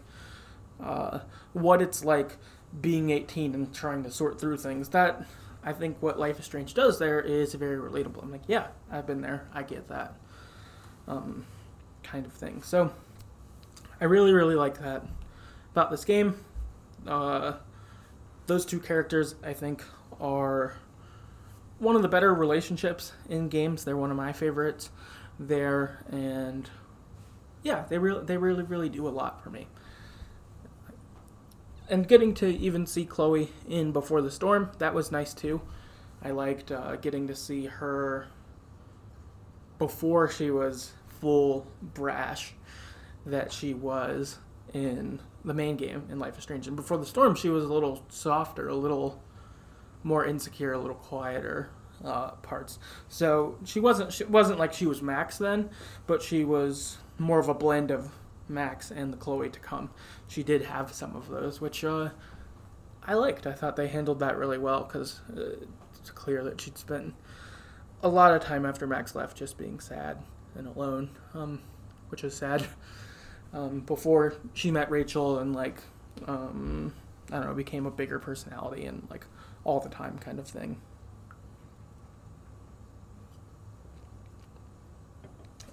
uh, 0.83 1.21
what 1.53 1.83
it's 1.83 2.05
like 2.05 2.37
being 2.81 3.11
18 3.11 3.55
and 3.55 3.75
trying 3.75 4.05
to 4.05 4.11
sort 4.11 4.41
through 4.41 4.59
things. 4.59 4.91
That 4.91 5.25
I 5.63 5.73
think 5.73 5.99
what 6.01 6.19
Life 6.19 6.39
is 6.39 6.45
Strange 6.45 6.75
does 6.75 6.99
there 6.99 7.21
is 7.21 7.55
very 7.55 7.77
relatable. 7.77 8.23
I'm 8.23 8.31
like, 8.31 8.43
yeah, 8.49 8.69
I've 8.91 9.07
been 9.07 9.21
there. 9.21 9.47
I 9.53 9.63
get 9.63 9.89
that 9.89 10.15
um, 11.07 11.45
kind 12.03 12.25
of 12.25 12.33
thing. 12.33 12.63
So 12.63 12.93
I 14.01 14.05
really, 14.05 14.33
really 14.33 14.55
like 14.55 14.81
that 14.81 15.05
about 15.73 15.91
this 15.91 16.05
game. 16.05 16.43
Uh, 17.07 17.55
those 18.47 18.65
two 18.65 18.81
characters, 18.81 19.35
I 19.45 19.53
think, 19.53 19.85
are 20.21 20.75
one 21.79 21.97
of 21.97 22.03
the 22.03 22.09
better 22.09 22.35
relationships 22.35 23.13
in 23.29 23.49
games. 23.49 23.85
They're 23.85 23.97
one 23.97 24.11
of 24.11 24.17
my 24.17 24.33
favorites 24.33 24.91
there, 25.39 26.05
and 26.11 26.69
yeah, 27.63 27.85
they 27.89 27.99
really, 27.99 28.25
they 28.25 28.37
really, 28.37 28.63
really 28.63 28.89
do 28.89 29.07
a 29.07 29.11
lot 29.11 29.43
for 29.43 29.51
me. 29.51 29.67
And 31.91 32.09
getting 32.09 32.33
to 32.35 32.47
even 32.47 32.87
see 32.87 33.05
Chloe 33.05 33.51
in 33.69 33.93
Before 33.93 34.23
the 34.23 34.31
Storm, 34.31 34.71
that 34.79 34.95
was 34.95 35.11
nice 35.11 35.35
too. 35.35 35.61
I 36.23 36.31
liked 36.31 36.71
uh, 36.71 36.97
getting 36.97 37.27
to 37.27 37.35
see 37.35 37.67
her 37.67 38.29
before 39.79 40.31
she 40.31 40.51
was 40.51 40.93
full 41.09 41.67
brash 41.83 42.55
that 43.27 43.53
she 43.53 43.75
was 43.75 44.39
in 44.73 45.21
the 45.45 45.55
main 45.55 45.77
game 45.77 46.05
in 46.11 46.19
Life 46.19 46.37
is 46.37 46.45
Strange. 46.45 46.67
And 46.67 46.77
before 46.77 46.99
the 46.99 47.07
storm, 47.07 47.35
she 47.35 47.49
was 47.49 47.65
a 47.65 47.73
little 47.73 48.05
softer, 48.09 48.69
a 48.69 48.75
little 48.75 49.23
more 50.03 50.25
insecure, 50.25 50.73
a 50.73 50.79
little 50.79 50.97
quieter 50.97 51.71
uh, 52.05 52.33
parts. 52.43 52.79
So 53.09 53.59
she 53.65 53.81
wasn't 53.81 54.13
she 54.13 54.25
wasn't 54.25 54.59
like 54.59 54.73
she 54.73 54.87
was 54.87 55.03
Max 55.03 55.39
then, 55.39 55.71
but 56.07 56.23
she 56.23 56.45
was 56.45 56.99
more 57.19 57.39
of 57.39 57.49
a 57.49 57.55
blend 57.55 57.91
of 57.91 58.11
Max 58.51 58.91
and 58.91 59.13
the 59.13 59.17
Chloe 59.17 59.49
to 59.49 59.61
come. 59.61 59.91
She 60.29 60.43
did 60.43 60.63
have 60.63 60.93
some 60.93 61.17
of 61.17 61.29
those, 61.29 61.61
which 61.61 61.85
uh, 61.85 62.11
I 63.03 63.15
liked. 63.15 63.47
I 63.47 63.53
thought 63.53 63.77
they 63.77 63.89
handled 63.89 64.21
that 64.21 64.37
really 64.37 64.59
well 64.59 64.83
because 64.85 65.21
uh, 65.37 65.65
it's 65.99 66.11
clear 66.11 66.45
that 66.45 66.61
she'd 66.61 66.77
spent 66.77 67.15
a 68.03 68.09
lot 68.09 68.35
of 68.35 68.43
time 68.43 68.67
after 68.67 68.87
Max 68.87 69.15
left 69.15 69.37
just 69.37 69.57
being 69.57 69.81
sad 69.81 70.19
and 70.55 70.67
alone, 70.67 71.11
um, 71.35 71.61
which 72.09 72.25
is 72.25 72.35
sad. 72.35 72.67
Um, 73.53 73.81
before 73.81 74.35
she 74.55 74.71
met 74.71 74.93
Rachel 74.93 75.41
and 75.41 75.53
like 75.53 75.83
um, 76.29 76.95
I 77.33 77.39
don't 77.39 77.47
know 77.47 77.55
became 77.55 77.87
a 77.87 77.91
bigger 77.91 78.21
personality 78.21 78.85
and 78.87 79.07
like 79.11 79.27
all 79.65 79.81
the 79.81 79.89
time 79.89 80.19
kind 80.19 80.39
of 80.39 80.47
thing. 80.47 80.81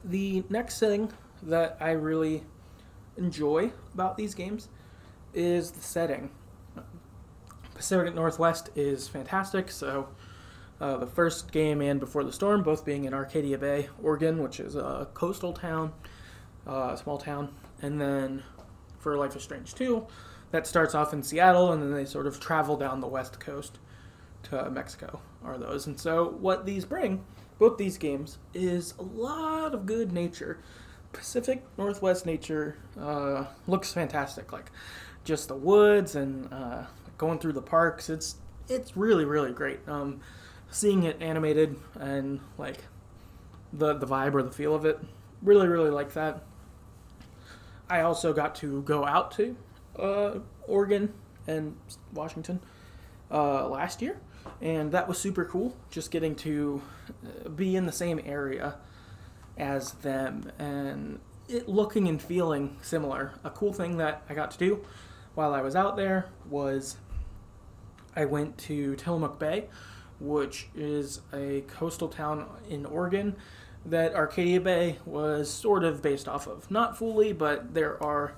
The 0.03 0.43
next 0.50 0.79
thing 0.79 1.12
that 1.43 1.77
I 1.79 1.91
really 1.91 2.43
enjoy 3.17 3.71
about 3.93 4.17
these 4.17 4.33
games 4.33 4.69
is 5.33 5.71
the 5.71 5.81
setting. 5.81 6.31
Pacific 7.74 8.15
Northwest 8.15 8.69
is 8.75 9.07
fantastic, 9.07 9.69
so 9.69 10.09
uh, 10.81 10.97
the 10.97 11.07
first 11.07 11.51
game 11.51 11.81
and 11.81 12.00
Before 12.00 12.24
the 12.24 12.31
Storm, 12.31 12.63
both 12.63 12.86
being 12.86 13.05
in 13.05 13.13
Arcadia 13.13 13.57
Bay, 13.57 13.89
Oregon, 14.01 14.41
which 14.41 14.59
is 14.59 14.75
a 14.75 15.07
coastal 15.13 15.53
town, 15.53 15.93
uh, 16.65 16.95
small 16.95 17.17
town, 17.17 17.50
and 17.81 18.00
then 18.01 18.43
for 19.00 19.15
Life 19.15 19.36
is 19.36 19.43
Strange 19.43 19.74
2, 19.75 20.05
that 20.51 20.65
starts 20.65 20.95
off 20.95 21.13
in 21.13 21.21
Seattle, 21.21 21.71
and 21.71 21.81
then 21.81 21.93
they 21.93 22.05
sort 22.05 22.27
of 22.27 22.39
travel 22.39 22.77
down 22.77 23.01
the 23.01 23.07
west 23.07 23.39
coast 23.39 23.79
to 24.43 24.69
Mexico, 24.69 25.21
are 25.43 25.57
those. 25.57 25.88
And 25.88 26.00
so, 26.00 26.36
what 26.39 26.65
these 26.65 26.86
bring, 26.86 27.24
both 27.59 27.77
these 27.77 27.97
games, 27.97 28.38
is 28.53 28.93
a 28.97 29.03
lot 29.03 29.74
of 29.74 29.86
good 29.86 30.12
nature. 30.12 30.59
Pacific 31.17 31.63
Northwest 31.77 32.25
nature 32.25 32.77
uh, 33.00 33.45
looks 33.65 33.91
fantastic. 33.91 34.53
Like, 34.53 34.71
just 35.24 35.50
the 35.50 35.55
woods 35.55 36.15
and 36.15 36.51
uh, 36.53 36.83
going 37.17 37.39
through 37.39 37.53
the 37.53 37.62
parks. 37.62 38.09
It's 38.09 38.36
it's 38.69 38.95
really 38.95 39.25
really 39.25 39.51
great. 39.51 39.79
Um, 39.88 40.21
seeing 40.71 41.03
it 41.03 41.21
animated 41.21 41.75
and 42.00 42.39
like 42.57 42.86
the 43.74 43.93
the 43.93 44.07
vibe 44.07 44.36
or 44.36 44.43
the 44.43 44.51
feel 44.51 44.74
of 44.74 44.86
it, 44.86 45.00
really 45.41 45.67
really 45.67 45.89
like 45.89 46.13
that. 46.13 46.43
I 47.89 48.01
also 48.01 48.33
got 48.33 48.55
to 48.55 48.81
go 48.83 49.05
out 49.05 49.31
to 49.31 49.55
uh, 49.97 50.39
Oregon 50.67 51.13
and 51.47 51.75
Washington 52.13 52.59
uh, 53.31 53.67
last 53.67 54.01
year, 54.01 54.19
and 54.62 54.91
that 54.91 55.07
was 55.07 55.17
super 55.17 55.45
cool. 55.45 55.75
Just 55.89 56.12
getting 56.12 56.36
to 56.36 56.81
uh, 57.25 57.50
be 57.50 57.75
in 57.75 57.86
the 57.86 57.91
same 57.91 58.21
area 58.25 58.75
as 59.57 59.93
them 59.93 60.51
and 60.59 61.19
it 61.47 61.67
looking 61.67 62.07
and 62.07 62.21
feeling 62.21 62.77
similar. 62.81 63.33
A 63.43 63.49
cool 63.49 63.73
thing 63.73 63.97
that 63.97 64.23
I 64.29 64.34
got 64.34 64.51
to 64.51 64.58
do 64.58 64.86
while 65.36 65.53
I 65.53 65.62
was 65.62 65.75
out 65.75 65.95
there 65.95 66.29
was 66.49 66.97
I 68.15 68.25
went 68.25 68.58
to 68.60 68.95
Tillamook 68.95 69.39
Bay, 69.39 69.65
which 70.19 70.67
is 70.75 71.21
a 71.34 71.62
coastal 71.67 72.08
town 72.08 72.47
in 72.69 72.86
Oregon 72.86 73.36
that 73.86 74.15
Arcadia 74.15 74.60
Bay 74.60 74.97
was 75.05 75.49
sort 75.49 75.84
of 75.84 76.01
based 76.01 76.27
off 76.27 76.47
of. 76.47 76.69
Not 76.69 76.97
fully, 76.97 77.32
but 77.32 77.73
there 77.73 78.01
are 78.03 78.34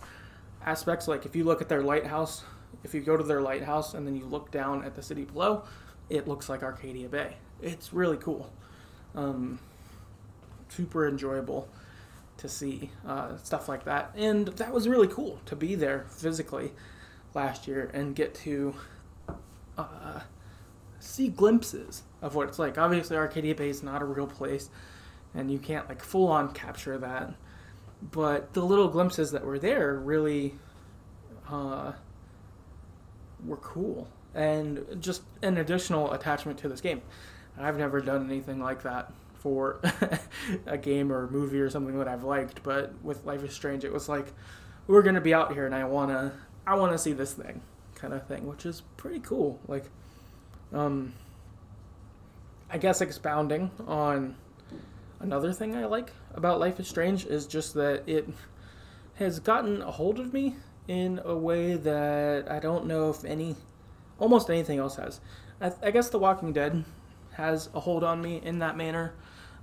aspects 0.65 1.07
like 1.07 1.25
if 1.25 1.35
you 1.35 1.43
look 1.43 1.61
at 1.61 1.69
their 1.69 1.81
lighthouse, 1.81 2.43
if 2.83 2.93
you 2.93 3.01
go 3.01 3.17
to 3.17 3.23
their 3.23 3.41
lighthouse 3.41 3.93
and 3.93 4.05
then 4.05 4.15
you 4.15 4.25
look 4.25 4.51
down 4.51 4.83
at 4.83 4.95
the 4.95 5.01
city 5.01 5.23
below, 5.23 5.63
it 6.09 6.27
looks 6.27 6.49
like 6.49 6.61
Arcadia 6.61 7.07
Bay. 7.07 7.37
It's 7.61 7.93
really 7.93 8.17
cool. 8.17 8.51
Um, 9.15 9.59
super 10.69 11.07
enjoyable 11.07 11.67
to 12.37 12.47
see 12.47 12.89
uh, 13.05 13.35
stuff 13.37 13.67
like 13.67 13.83
that. 13.83 14.11
And 14.15 14.47
that 14.47 14.73
was 14.73 14.87
really 14.87 15.07
cool 15.07 15.39
to 15.45 15.55
be 15.55 15.75
there 15.75 16.05
physically 16.09 16.71
last 17.33 17.67
year 17.67 17.91
and 17.93 18.15
get 18.15 18.33
to 18.35 18.75
uh, 19.77 20.21
see 20.99 21.27
glimpses 21.27 22.03
of 22.21 22.35
what 22.35 22.47
it's 22.47 22.59
like. 22.59 22.77
Obviously, 22.77 23.17
Arcadia 23.17 23.55
Bay 23.55 23.69
is 23.69 23.83
not 23.83 24.01
a 24.01 24.05
real 24.05 24.27
place, 24.27 24.69
and 25.33 25.51
you 25.51 25.59
can't 25.59 25.87
like 25.89 26.01
full 26.01 26.27
on 26.27 26.53
capture 26.53 26.97
that. 26.97 27.33
But 28.01 28.53
the 28.53 28.61
little 28.61 28.87
glimpses 28.87 29.31
that 29.31 29.45
were 29.45 29.59
there 29.59 29.95
really 29.95 30.55
uh, 31.49 31.91
were 33.45 33.57
cool, 33.57 34.07
and 34.33 34.85
just 35.01 35.23
an 35.41 35.57
additional 35.57 36.13
attachment 36.13 36.57
to 36.59 36.69
this 36.69 36.79
game. 36.79 37.01
I've 37.57 37.77
never 37.77 37.99
done 37.99 38.29
anything 38.29 38.61
like 38.61 38.83
that 38.83 39.11
for 39.39 39.79
a 40.67 40.77
game 40.77 41.11
or 41.11 41.25
a 41.25 41.31
movie 41.31 41.59
or 41.59 41.69
something 41.69 41.97
that 41.97 42.07
I've 42.07 42.23
liked, 42.23 42.61
but 42.63 42.93
with 43.03 43.25
Life 43.25 43.43
is 43.43 43.53
Strange, 43.53 43.83
it 43.83 43.91
was 43.91 44.09
like 44.09 44.33
we're 44.87 45.01
gonna 45.01 45.21
be 45.21 45.33
out 45.33 45.53
here, 45.53 45.65
and 45.65 45.73
I 45.73 45.85
wanna 45.85 46.33
I 46.67 46.75
wanna 46.75 46.97
see 46.97 47.13
this 47.13 47.33
thing 47.33 47.61
kind 47.95 48.13
of 48.13 48.25
thing, 48.27 48.47
which 48.47 48.65
is 48.65 48.81
pretty 48.97 49.19
cool. 49.19 49.59
Like, 49.67 49.85
um, 50.73 51.13
I 52.69 52.77
guess 52.77 53.01
expounding 53.01 53.71
on 53.87 54.35
another 55.19 55.53
thing 55.53 55.75
I 55.75 55.85
like 55.85 56.11
about 56.33 56.59
Life 56.59 56.79
is 56.79 56.87
Strange 56.87 57.25
is 57.25 57.45
just 57.45 57.73
that 57.73 58.03
it 58.07 58.29
has 59.15 59.39
gotten 59.39 59.81
a 59.81 59.91
hold 59.91 60.19
of 60.19 60.33
me 60.33 60.55
in 60.87 61.19
a 61.23 61.35
way 61.35 61.75
that 61.75 62.49
I 62.49 62.59
don't 62.59 62.85
know 62.85 63.09
if 63.09 63.23
any, 63.25 63.55
almost 64.17 64.49
anything 64.49 64.79
else 64.79 64.95
has. 64.95 65.19
I, 65.61 65.71
I 65.83 65.91
guess 65.91 66.09
The 66.09 66.19
Walking 66.19 66.53
Dead 66.53 66.83
has 67.33 67.69
a 67.73 67.79
hold 67.79 68.03
on 68.03 68.21
me 68.21 68.41
in 68.43 68.59
that 68.59 68.77
manner 68.77 69.13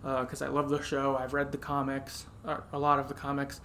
because 0.02 0.42
uh, 0.42 0.46
I 0.46 0.48
love 0.48 0.68
the 0.68 0.82
show. 0.82 1.16
I've 1.16 1.34
read 1.34 1.52
the 1.52 1.58
comics, 1.58 2.26
a 2.44 2.78
lot 2.78 2.98
of 2.98 3.08
the 3.08 3.14
comics 3.14 3.60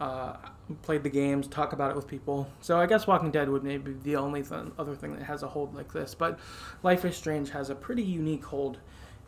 uh, 0.00 0.34
played 0.82 1.02
the 1.02 1.10
games, 1.10 1.46
talk 1.46 1.72
about 1.72 1.90
it 1.90 1.96
with 1.96 2.06
people. 2.06 2.48
So 2.60 2.78
I 2.78 2.86
guess 2.86 3.06
Walking 3.06 3.30
Dead 3.30 3.48
would 3.48 3.62
maybe 3.62 3.92
be 3.92 3.98
the 4.02 4.16
only 4.16 4.42
th- 4.42 4.72
other 4.78 4.94
thing 4.94 5.14
that 5.14 5.24
has 5.24 5.42
a 5.42 5.48
hold 5.48 5.74
like 5.74 5.92
this. 5.92 6.14
But 6.14 6.38
Life 6.82 7.04
is 7.04 7.16
Strange 7.16 7.50
has 7.50 7.70
a 7.70 7.74
pretty 7.74 8.02
unique 8.02 8.44
hold 8.44 8.78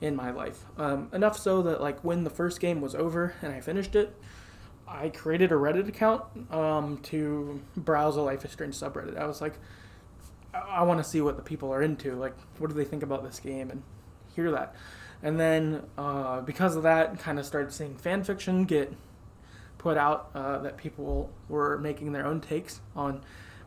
in 0.01 0.17
my 0.17 0.31
life. 0.31 0.65
Um, 0.79 1.11
enough 1.13 1.39
so 1.39 1.63
that 1.63 1.81
like 1.81 2.03
when 2.03 2.25
the 2.25 2.31
first 2.31 2.59
game 2.59 2.81
was 2.81 2.95
over 2.95 3.35
and 3.43 3.53
I 3.53 3.61
finished 3.61 3.95
it, 3.95 4.17
I 4.89 5.11
created 5.11 5.53
a 5.53 5.57
Reddit 5.57 5.89
account 5.89 6.25
um, 6.51 6.99
to 7.05 7.61
browse 7.77 8.17
a 8.17 8.23
Life 8.23 8.45
is 8.45 8.51
Strange 8.51 8.75
subreddit. 8.75 9.19
I 9.19 9.27
was 9.27 9.41
like, 9.41 9.55
I, 10.55 10.59
I 10.59 10.83
want 10.83 11.03
to 11.03 11.05
see 11.05 11.21
what 11.21 11.37
the 11.37 11.43
people 11.43 11.73
are 11.73 11.83
into. 11.83 12.15
Like, 12.15 12.35
what 12.59 12.69
do 12.69 12.75
they 12.75 12.85
think 12.85 13.03
about 13.03 13.23
this 13.23 13.41
game 13.41 13.71
and 13.71 13.83
hear 14.35 14.51
that. 14.51 14.75
And 15.23 15.39
then 15.39 15.83
uh, 15.97 16.41
because 16.41 16.77
of 16.77 16.83
that, 16.83 17.19
kind 17.19 17.39
of 17.39 17.47
started 17.47 17.73
seeing 17.73 17.97
fan 17.97 18.25
fiction 18.25 18.65
get 18.65 18.93
put 19.79 19.97
out 19.97 20.31
uh, 20.35 20.59
that 20.59 20.77
people 20.77 21.31
were 21.49 21.79
making 21.79 22.13
their 22.13 22.27
own 22.27 22.41
takes 22.41 22.81
on 22.95 23.21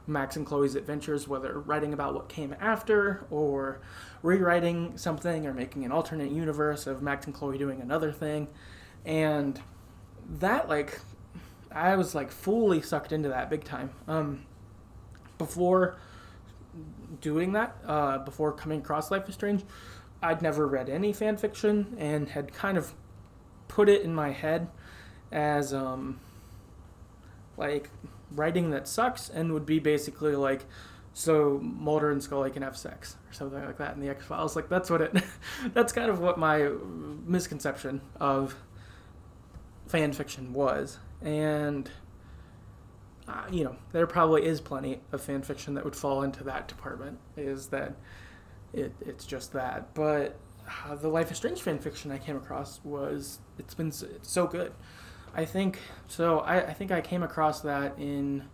Max 0.08 0.36
and 0.36 0.46
Chloe's 0.46 0.76
adventures, 0.76 1.28
whether 1.28 1.60
writing 1.60 1.94
about 1.94 2.14
what 2.14 2.30
came 2.30 2.56
after 2.60 3.26
or 3.30 3.80
rewriting 4.22 4.98
something 4.98 5.46
or 5.46 5.54
making 5.54 5.84
an 5.84 5.92
alternate 5.92 6.32
universe 6.32 6.88
of 6.88 7.02
Max 7.02 7.26
and 7.26 7.34
Chloe 7.34 7.58
doing 7.58 7.82
another 7.82 8.12
thing. 8.12 8.48
And 9.06 9.60
that, 10.40 10.70
like, 10.70 11.00
I 11.72 11.96
was 11.96 12.16
like 12.16 12.32
fully 12.32 12.82
sucked 12.82 13.12
into 13.12 13.30
that 13.30 13.50
big 13.50 13.64
time. 13.64 13.92
Um, 14.08 14.46
before 15.38 15.98
doing 17.22 17.54
that, 17.54 17.76
uh, 17.86 18.20
before 18.20 18.52
coming 18.52 18.80
across 18.80 19.12
Life 19.12 19.28
is 19.28 19.36
Strange, 19.36 19.64
I'd 20.26 20.42
never 20.42 20.68
read 20.68 20.90
any 20.90 21.14
fan 21.14 21.38
fiction 21.38 21.96
and 21.98 22.30
had 22.30 22.54
kind 22.54 22.78
of 22.78 22.94
put 23.68 23.90
it 23.90 24.02
in 24.02 24.14
my 24.14 24.32
head 24.32 24.68
as 25.32 25.74
um, 25.74 26.20
like 27.58 27.90
writing 28.32 28.72
that 28.72 28.88
sucks 28.88 29.30
and 29.30 29.54
would 29.54 29.66
be 29.66 29.80
basically 29.80 30.36
like 30.36 30.66
so 31.14 31.60
Mulder 31.64 32.12
and 32.12 32.22
Scully 32.22 32.52
can 32.52 32.62
have 32.62 32.76
sex 32.76 33.16
or 33.30 33.34
something 33.34 33.64
like 33.64 33.78
that 33.78 33.96
in 33.96 34.02
the 34.02 34.10
X 34.10 34.26
Files. 34.26 34.56
Like 34.56 34.68
that's 34.68 34.90
what 34.90 35.02
it. 35.02 35.16
that's 35.74 35.94
kind 35.94 36.10
of 36.10 36.20
what 36.20 36.38
my 36.38 36.70
misconception 37.26 38.02
of 38.20 38.56
fan 39.88 40.12
fiction 40.12 40.52
was, 40.52 41.00
and 41.22 41.90
uh, 43.30 43.46
you 43.50 43.64
know 43.64 43.78
there 43.94 44.06
probably 44.08 44.46
is 44.46 44.60
plenty 44.60 45.00
of 45.14 45.22
fan 45.22 45.42
fiction 45.42 45.76
that 45.76 45.86
would 45.86 45.96
fall 45.96 46.22
into 46.22 46.44
that 46.44 46.68
department. 46.68 47.18
Is 47.38 47.68
that 47.68 47.96
it? 48.76 48.94
It's 49.02 49.26
just 49.26 49.54
that, 49.54 49.94
but. 49.94 50.38
Uh, 50.90 50.96
the 50.96 51.08
Life 51.08 51.30
is 51.30 51.38
Strange 51.38 51.62
fan 51.62 51.78
fiction 51.78 52.12
I 52.12 52.18
came 52.18 52.36
across 52.36 52.80
was 52.84 53.38
it's 53.60 53.76
been 53.76 53.90
it's 53.90 54.18
so 54.24 54.48
good. 54.48 54.74
I 55.36 55.46
think 55.46 55.78
so. 56.08 56.40
I, 56.40 56.62
I 56.62 56.74
think 56.74 56.92
I 56.92 57.02
came 57.02 57.22
across 57.22 57.62
that 57.62 58.00
in 58.00 58.46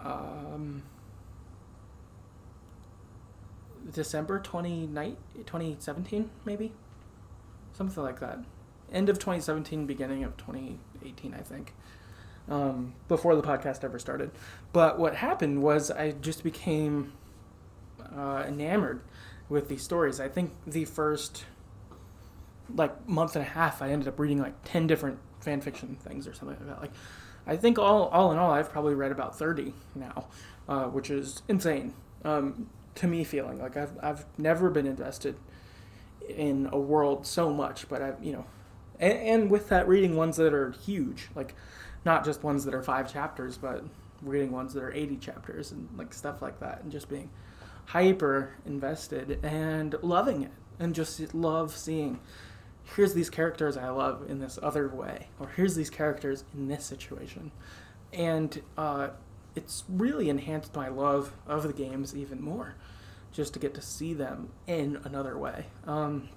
um, 0.00 0.82
December 3.92 4.38
2017, 4.38 6.30
maybe? 6.44 6.72
Something 7.72 8.02
like 8.02 8.20
that. 8.20 8.38
End 8.92 9.08
of 9.08 9.18
2017, 9.18 9.86
beginning 9.86 10.24
of 10.24 10.36
2018, 10.36 11.34
I 11.34 11.38
think. 11.40 11.74
Um, 12.48 12.94
before 13.08 13.36
the 13.36 13.42
podcast 13.42 13.84
ever 13.84 13.98
started. 13.98 14.30
But 14.72 14.98
what 14.98 15.16
happened 15.16 15.62
was 15.62 15.90
I 15.90 16.12
just 16.12 16.42
became 16.42 17.12
uh, 18.16 18.44
enamored 18.46 19.00
with 19.48 19.68
these 19.68 19.82
stories. 19.82 20.20
I 20.20 20.28
think 20.28 20.52
the 20.66 20.84
first 20.84 21.44
like 22.74 23.08
month 23.08 23.34
and 23.34 23.44
a 23.44 23.48
half, 23.48 23.80
I 23.80 23.90
ended 23.90 24.08
up 24.08 24.18
reading 24.18 24.40
like 24.40 24.54
ten 24.64 24.86
different 24.86 25.18
fan 25.40 25.60
fiction 25.60 25.96
things 26.00 26.26
or 26.26 26.34
something 26.34 26.58
like 26.58 26.66
that. 26.68 26.80
Like, 26.80 26.92
I 27.46 27.56
think 27.56 27.78
all 27.78 28.08
all 28.08 28.30
in 28.32 28.38
all, 28.38 28.50
I've 28.50 28.70
probably 28.70 28.94
read 28.94 29.10
about 29.10 29.38
thirty 29.38 29.72
now, 29.94 30.26
uh, 30.68 30.84
which 30.84 31.10
is 31.10 31.42
insane 31.48 31.94
um, 32.24 32.68
to 32.96 33.06
me. 33.06 33.24
Feeling 33.24 33.58
like 33.58 33.76
I've 33.76 33.92
I've 34.02 34.26
never 34.36 34.68
been 34.68 34.86
invested 34.86 35.36
in 36.28 36.68
a 36.72 36.78
world 36.78 37.26
so 37.26 37.50
much, 37.50 37.88
but 37.88 38.02
I 38.02 38.12
you 38.20 38.32
know, 38.32 38.44
and, 39.00 39.18
and 39.18 39.50
with 39.50 39.70
that, 39.70 39.88
reading 39.88 40.14
ones 40.14 40.36
that 40.36 40.52
are 40.52 40.72
huge, 40.72 41.28
like 41.34 41.54
not 42.04 42.24
just 42.24 42.44
ones 42.44 42.66
that 42.66 42.74
are 42.74 42.82
five 42.82 43.10
chapters, 43.10 43.56
but 43.56 43.82
reading 44.20 44.52
ones 44.52 44.74
that 44.74 44.82
are 44.82 44.92
eighty 44.92 45.16
chapters 45.16 45.72
and 45.72 45.88
like 45.96 46.12
stuff 46.12 46.42
like 46.42 46.60
that, 46.60 46.82
and 46.82 46.92
just 46.92 47.08
being 47.08 47.30
hyper 47.88 48.54
invested 48.66 49.42
and 49.42 49.94
loving 50.02 50.42
it 50.42 50.50
and 50.78 50.94
just 50.94 51.34
love 51.34 51.74
seeing 51.74 52.20
here's 52.96 53.14
these 53.14 53.30
characters 53.30 53.76
I 53.76 53.88
love 53.90 54.28
in 54.28 54.38
this 54.38 54.58
other 54.62 54.88
way, 54.88 55.28
or 55.38 55.48
here's 55.48 55.74
these 55.74 55.90
characters 55.90 56.44
in 56.54 56.68
this 56.68 56.84
situation. 56.84 57.50
And 58.12 58.62
uh, 58.76 59.08
it's 59.54 59.84
really 59.88 60.28
enhanced 60.28 60.74
my 60.74 60.88
love 60.88 61.32
of 61.46 61.64
the 61.64 61.72
games 61.72 62.16
even 62.16 62.40
more, 62.40 62.74
just 63.32 63.52
to 63.54 63.58
get 63.58 63.74
to 63.74 63.82
see 63.82 64.14
them 64.14 64.50
in 64.66 64.98
another 65.04 65.36
way. 65.36 65.66
Um, 65.86 66.28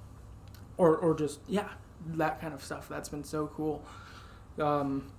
or, 0.77 0.97
or 0.97 1.13
just, 1.15 1.39
yeah, 1.47 1.69
that 2.15 2.41
kind 2.41 2.53
of 2.53 2.63
stuff. 2.63 2.89
That's 2.89 3.09
been 3.09 3.23
so 3.23 3.47
cool. 3.55 3.83
Um, 4.59 5.11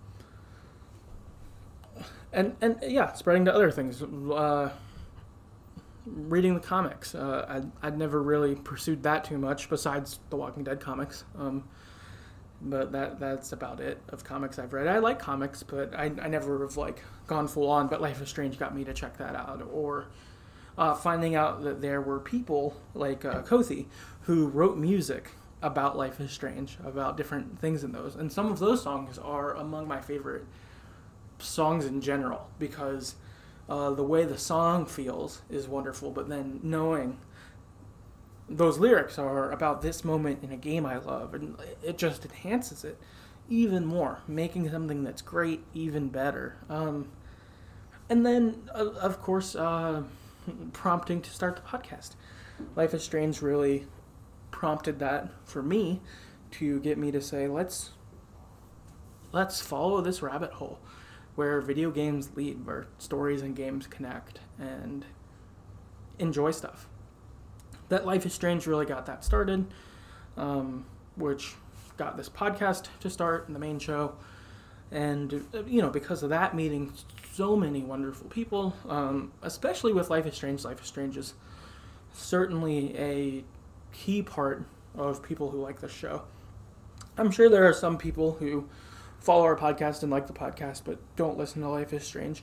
and, 2.33 2.57
and 2.61 2.79
yeah, 2.83 3.13
spreading 3.13 3.45
to 3.47 3.55
other 3.55 3.71
things. 3.71 4.03
Uh, 4.03 4.71
reading 6.07 6.55
the 6.55 6.61
comics. 6.61 7.15
Uh, 7.15 7.47
I'd, 7.49 7.71
I'd 7.83 7.99
never 7.99 8.23
really 8.23 8.55
pursued 8.55 9.03
that 9.05 9.25
too 9.25 9.39
much 9.39 9.69
besides 9.69 10.19
the 10.31 10.37
Walking 10.37 10.65
Dead 10.65 10.81
comics. 10.81 11.25
Um, 11.39 11.65
but 12.65 12.93
that 12.93 13.19
that's 13.19 13.53
about 13.53 13.81
it 13.81 14.01
of 14.09 14.25
comics 14.25 14.59
I've 14.59 14.73
read. 14.73 14.87
I 14.87 14.99
like 14.99 15.19
comics, 15.19 15.63
but 15.63 15.95
I, 15.95 16.05
I 16.05 16.29
never 16.29 16.61
have 16.63 16.77
like 16.77 17.03
gone 17.27 17.49
full 17.49 17.69
on. 17.69 17.89
But 17.89 18.01
Life 18.01 18.23
is 18.23 18.29
Strange 18.29 18.59
got 18.59 18.75
me 18.75 18.85
to 18.85 18.95
check 18.95 19.19
that 19.19 19.35
out, 19.35 19.69
or 19.73 20.07
uh, 20.79 20.95
finding 20.95 21.35
out 21.35 21.63
that 21.65 21.81
there 21.81 22.01
were 22.01 22.21
people 22.21 22.77
like 22.95 23.25
uh, 23.25 23.43
Kothi 23.43 23.87
who 24.23 24.47
wrote 24.47 24.77
music 24.77 25.33
about 25.61 25.97
Life 25.97 26.21
is 26.21 26.31
Strange, 26.31 26.79
about 26.85 27.17
different 27.17 27.59
things 27.59 27.83
in 27.83 27.93
those, 27.93 28.15
and 28.15 28.33
some 28.33 28.51
of 28.51 28.59
those 28.59 28.83
songs 28.83 29.19
are 29.19 29.55
among 29.55 29.89
my 29.89 30.01
favorite 30.01 30.45
songs 31.39 31.85
in 31.85 32.01
general 32.01 32.49
because 32.61 33.17
uh, 33.69 33.91
the 33.91 34.03
way 34.03 34.25
the 34.25 34.39
song 34.39 34.87
feels 34.87 35.43
is 35.51 35.69
wonderful, 35.69 36.11
but 36.11 36.29
then 36.29 36.61
knowing 36.63 37.19
those 38.49 38.79
lyrics 38.79 39.19
are 39.19 39.51
about 39.51 39.83
this 39.83 40.05
moment 40.05 40.43
in 40.43 40.53
a 40.53 40.57
game 40.57 40.85
I 40.85 40.99
love, 40.99 41.35
and 41.35 41.57
it 41.83 41.97
just 41.97 42.25
enhances 42.25 42.85
it 42.85 42.99
even 43.49 43.87
more, 43.87 44.21
making 44.27 44.71
something 44.71 45.05
that's 45.05 45.23
great 45.23 45.65
even 45.75 46.09
better. 46.09 46.57
Um, 46.69 47.11
and 48.09 48.27
then, 48.27 48.69
uh, 48.75 48.91
of 49.01 49.21
course, 49.21 49.55
uh, 49.55 50.03
prompting 50.73 51.21
to 51.23 51.31
start 51.31 51.57
the 51.57 51.63
podcast. 51.63 52.11
Life 52.77 52.95
is 52.95 53.03
Strange 53.03 53.43
really 53.43 53.87
prompted 54.51 54.99
that 54.99 55.29
for 55.45 55.63
me 55.63 56.01
to 56.53 56.81
get 56.81 56.99
me 56.99 57.11
to 57.11 57.21
say, 57.21 57.49
let's 57.49 57.91
let's 59.33 59.61
follow 59.63 60.03
this 60.03 60.21
rabbit 60.21 60.53
hole 60.53 60.79
where 61.35 61.61
video 61.61 61.91
games 61.91 62.31
lead, 62.35 62.67
where 62.67 62.87
stories 62.99 63.43
and 63.43 63.57
games 63.57 63.87
connect, 63.87 64.41
and 64.59 65.05
enjoy 66.19 66.51
stuff. 66.51 66.87
That 67.89 68.07
Life 68.07 68.27
is 68.27 68.33
Strange 68.35 68.67
really 68.67 68.87
got 68.87 69.07
that 69.07 69.25
started, 69.25 69.67
um, 70.37 70.85
which 71.17 71.55
got 71.97 72.17
this 72.17 72.29
podcast 72.29 72.87
to 73.01 73.11
start 73.11 73.47
and 73.47 73.55
the 73.55 73.61
main 73.61 73.79
show. 73.79 74.15
And, 74.91 75.47
you 75.67 75.81
know, 75.81 75.89
because 75.89 76.23
of 76.23 76.31
that, 76.31 76.55
meeting 76.55 76.93
so 77.33 77.57
many 77.57 77.81
wonderful 77.81 78.29
people, 78.29 78.77
um, 78.89 79.33
especially 79.43 79.93
with 79.95 80.11
Life 80.11 80.27
is 80.27 80.35
Strange. 80.35 80.65
Life 80.65 80.83
is 80.83 80.89
Strange 80.89 81.17
is 81.17 81.35
certainly 82.13 82.95
a 82.99 83.45
key 83.93 84.23
part 84.23 84.65
of 84.95 85.23
people 85.23 85.51
who 85.51 85.63
like 85.63 85.81
this 85.81 85.93
show. 85.93 86.23
I'm 87.17 87.31
sure 87.31 87.49
there 87.49 87.67
are 87.67 87.73
some 87.73 87.97
people 87.97 88.33
who 88.33 88.69
follow 89.23 89.45
our 89.45 89.57
podcast 89.57 90.03
and 90.03 90.11
like 90.11 90.27
the 90.27 90.33
podcast, 90.33 90.83
but 90.85 90.99
don't 91.17 91.39
listen 91.39 91.63
to 91.63 91.69
Life 91.69 91.93
is 91.93 92.05
Strange. 92.05 92.43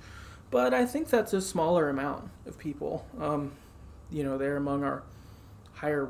But 0.50 0.74
I 0.74 0.86
think 0.86 1.10
that's 1.10 1.34
a 1.34 1.42
smaller 1.42 1.90
amount 1.90 2.30
of 2.48 2.58
people. 2.58 3.06
Um, 3.20 3.52
you 4.10 4.24
know, 4.24 4.38
they're 4.38 4.58
among 4.58 4.84
our 4.84 5.04
higher 5.74 6.10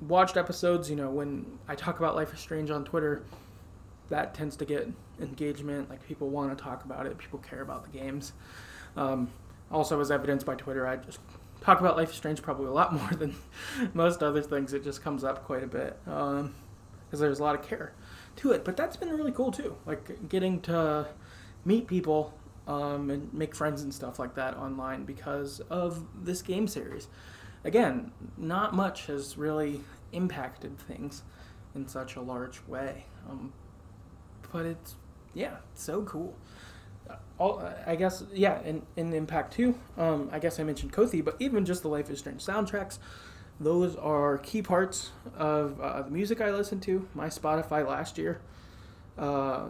watched 0.00 0.36
episodes. 0.36 0.90
You 0.90 0.96
know, 0.96 1.10
when 1.10 1.58
I 1.68 1.76
talk 1.76 2.00
about 2.00 2.16
Life 2.16 2.34
is 2.34 2.40
Strange 2.40 2.70
on 2.70 2.84
Twitter, 2.84 3.22
that 4.08 4.34
tends 4.34 4.56
to 4.56 4.64
get 4.64 4.88
engagement. 5.20 5.88
Like 5.88 6.06
people 6.06 6.28
want 6.28 6.56
to 6.56 6.62
talk 6.62 6.84
about 6.84 7.06
it, 7.06 7.16
people 7.16 7.38
care 7.38 7.62
about 7.62 7.90
the 7.90 7.96
games. 7.96 8.32
Um, 8.96 9.30
also, 9.70 10.00
as 10.00 10.10
evidenced 10.10 10.44
by 10.44 10.56
Twitter, 10.56 10.84
I 10.84 10.96
just 10.96 11.20
talk 11.60 11.78
about 11.78 11.96
Life 11.96 12.10
is 12.10 12.16
Strange 12.16 12.42
probably 12.42 12.66
a 12.66 12.72
lot 12.72 12.92
more 13.00 13.10
than 13.12 13.36
most 13.94 14.20
other 14.20 14.42
things. 14.42 14.72
It 14.72 14.82
just 14.82 15.00
comes 15.00 15.22
up 15.22 15.44
quite 15.44 15.62
a 15.62 15.68
bit 15.68 15.96
because 16.04 16.40
um, 16.40 16.54
there's 17.12 17.38
a 17.38 17.42
lot 17.44 17.54
of 17.54 17.66
care 17.66 17.92
to 18.36 18.52
it. 18.52 18.64
But 18.64 18.76
that's 18.76 18.96
been 18.96 19.10
really 19.10 19.32
cool 19.32 19.50
too, 19.50 19.76
like 19.86 20.28
getting 20.28 20.60
to 20.62 21.06
meet 21.64 21.86
people 21.86 22.34
um, 22.66 23.10
and 23.10 23.32
make 23.32 23.54
friends 23.54 23.82
and 23.82 23.92
stuff 23.92 24.18
like 24.18 24.34
that 24.34 24.56
online 24.56 25.04
because 25.04 25.60
of 25.70 26.04
this 26.24 26.42
game 26.42 26.68
series. 26.68 27.08
Again, 27.64 28.12
not 28.38 28.74
much 28.74 29.06
has 29.06 29.36
really 29.36 29.80
impacted 30.12 30.78
things 30.78 31.22
in 31.74 31.86
such 31.86 32.16
a 32.16 32.20
large 32.20 32.60
way, 32.66 33.04
um, 33.28 33.52
but 34.52 34.66
it's 34.66 34.94
yeah, 35.34 35.56
so 35.74 36.02
cool. 36.02 36.36
Uh, 37.08 37.16
all, 37.38 37.62
I 37.86 37.96
guess 37.96 38.24
yeah, 38.32 38.60
in, 38.62 38.82
in 38.96 39.12
Impact 39.12 39.52
2, 39.52 39.74
um, 39.98 40.30
I 40.32 40.38
guess 40.38 40.58
I 40.58 40.62
mentioned 40.62 40.92
Kothi, 40.92 41.24
but 41.24 41.36
even 41.38 41.64
just 41.64 41.82
the 41.82 41.88
Life 41.88 42.10
is 42.10 42.20
Strange 42.20 42.44
soundtracks, 42.44 42.98
those 43.60 43.94
are 43.96 44.38
key 44.38 44.62
parts 44.62 45.10
of 45.36 45.78
uh, 45.80 46.02
the 46.02 46.10
music 46.10 46.40
I 46.40 46.50
listen 46.50 46.80
to. 46.80 47.06
My 47.14 47.26
Spotify 47.26 47.86
last 47.86 48.16
year, 48.16 48.40
uh, 49.18 49.66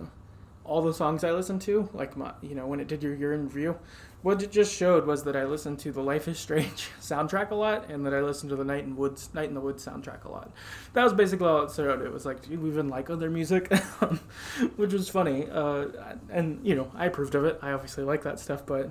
all 0.64 0.82
the 0.82 0.94
songs 0.94 1.24
I 1.24 1.32
listened 1.32 1.60
to, 1.62 1.88
like 1.92 2.16
my, 2.16 2.32
you 2.40 2.54
know, 2.54 2.66
when 2.68 2.78
it 2.78 2.86
did 2.86 3.02
your 3.02 3.14
year 3.14 3.34
in 3.34 3.44
review, 3.44 3.76
what 4.22 4.40
it 4.42 4.52
just 4.52 4.72
showed 4.72 5.06
was 5.06 5.24
that 5.24 5.34
I 5.34 5.44
listened 5.44 5.80
to 5.80 5.92
the 5.92 6.02
Life 6.02 6.28
is 6.28 6.38
Strange 6.38 6.90
soundtrack 7.00 7.50
a 7.50 7.54
lot, 7.54 7.90
and 7.90 8.06
that 8.06 8.14
I 8.14 8.20
listened 8.20 8.50
to 8.50 8.56
the 8.56 8.64
Night 8.64 8.84
in 8.84 8.94
Woods, 8.94 9.30
Night 9.34 9.48
in 9.48 9.54
the 9.54 9.60
Woods 9.60 9.84
soundtrack 9.84 10.24
a 10.24 10.30
lot. 10.30 10.52
That 10.92 11.02
was 11.02 11.12
basically 11.12 11.48
all 11.48 11.64
it 11.64 11.72
showed. 11.72 12.02
It 12.02 12.12
was 12.12 12.24
like, 12.24 12.48
you 12.48 12.64
even 12.68 12.88
like 12.88 13.10
other 13.10 13.28
music? 13.30 13.72
Which 14.76 14.92
was 14.92 15.08
funny, 15.08 15.48
uh, 15.50 15.86
and 16.28 16.64
you 16.64 16.76
know, 16.76 16.92
I 16.94 17.06
approved 17.06 17.34
of 17.34 17.44
it. 17.44 17.58
I 17.60 17.72
obviously 17.72 18.04
like 18.04 18.22
that 18.22 18.38
stuff, 18.38 18.64
but 18.64 18.90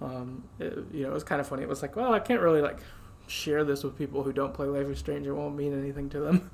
um, 0.00 0.42
it, 0.58 0.78
you 0.92 1.02
know, 1.02 1.10
it 1.10 1.14
was 1.14 1.24
kind 1.24 1.40
of 1.40 1.46
funny. 1.46 1.62
It 1.62 1.68
was 1.68 1.82
like, 1.82 1.94
well, 1.94 2.12
I 2.12 2.18
can't 2.18 2.40
really 2.40 2.62
like 2.62 2.78
share 3.26 3.64
this 3.64 3.82
with 3.82 3.98
people 3.98 4.22
who 4.22 4.32
don't 4.32 4.54
play 4.54 4.66
Life 4.66 4.86
is 4.86 4.98
Strange. 4.98 5.26
It 5.26 5.32
won't 5.32 5.56
mean 5.56 5.78
anything 5.78 6.08
to 6.10 6.20
them. 6.20 6.50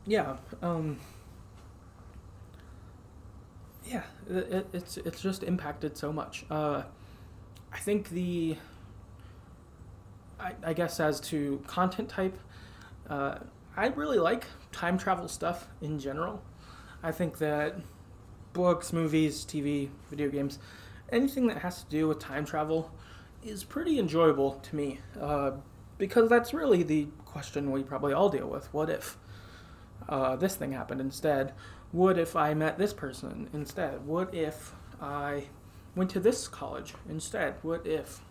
yeah. 0.05 0.37
Um, 0.61 0.99
yeah, 3.85 4.03
it, 4.29 4.67
it's 4.73 4.97
it's 4.97 5.21
just 5.21 5.43
impacted 5.43 5.97
so 5.97 6.11
much. 6.13 6.45
Uh, 6.49 6.83
I 7.71 7.77
think 7.79 8.09
the 8.09 8.57
I, 10.39 10.53
I 10.63 10.73
guess 10.73 10.99
as 10.99 11.19
to 11.21 11.61
content 11.67 12.09
type, 12.09 12.37
uh, 13.09 13.39
I 13.77 13.87
really 13.87 14.19
like 14.19 14.45
time 14.71 14.97
travel 14.97 15.27
stuff 15.27 15.67
in 15.81 15.99
general. 15.99 16.41
I 17.03 17.11
think 17.11 17.37
that 17.39 17.75
books, 18.53 18.93
movies, 18.93 19.45
TV, 19.45 19.89
video 20.09 20.29
games, 20.29 20.59
anything 21.11 21.47
that 21.47 21.59
has 21.59 21.83
to 21.83 21.89
do 21.89 22.07
with 22.07 22.19
time 22.19 22.45
travel 22.45 22.91
is 23.43 23.63
pretty 23.63 23.99
enjoyable 23.99 24.53
to 24.63 24.75
me 24.75 24.99
uh, 25.19 25.51
because 25.97 26.29
that's 26.29 26.53
really 26.53 26.83
the 26.83 27.07
question 27.25 27.71
we 27.71 27.83
probably 27.83 28.13
all 28.13 28.29
deal 28.29 28.47
with. 28.47 28.71
What 28.73 28.89
if 28.89 29.17
uh, 30.09 30.35
this 30.35 30.55
thing 30.55 30.71
happened 30.71 31.01
instead? 31.01 31.53
What 31.91 32.17
if 32.17 32.35
I 32.35 32.53
met 32.53 32.77
this 32.77 32.93
person 32.93 33.49
instead? 33.53 34.05
What 34.05 34.33
if 34.33 34.73
I 35.01 35.45
went 35.95 36.09
to 36.11 36.19
this 36.19 36.47
college 36.47 36.93
instead? 37.09 37.55
What 37.61 37.85
if, 37.85 38.21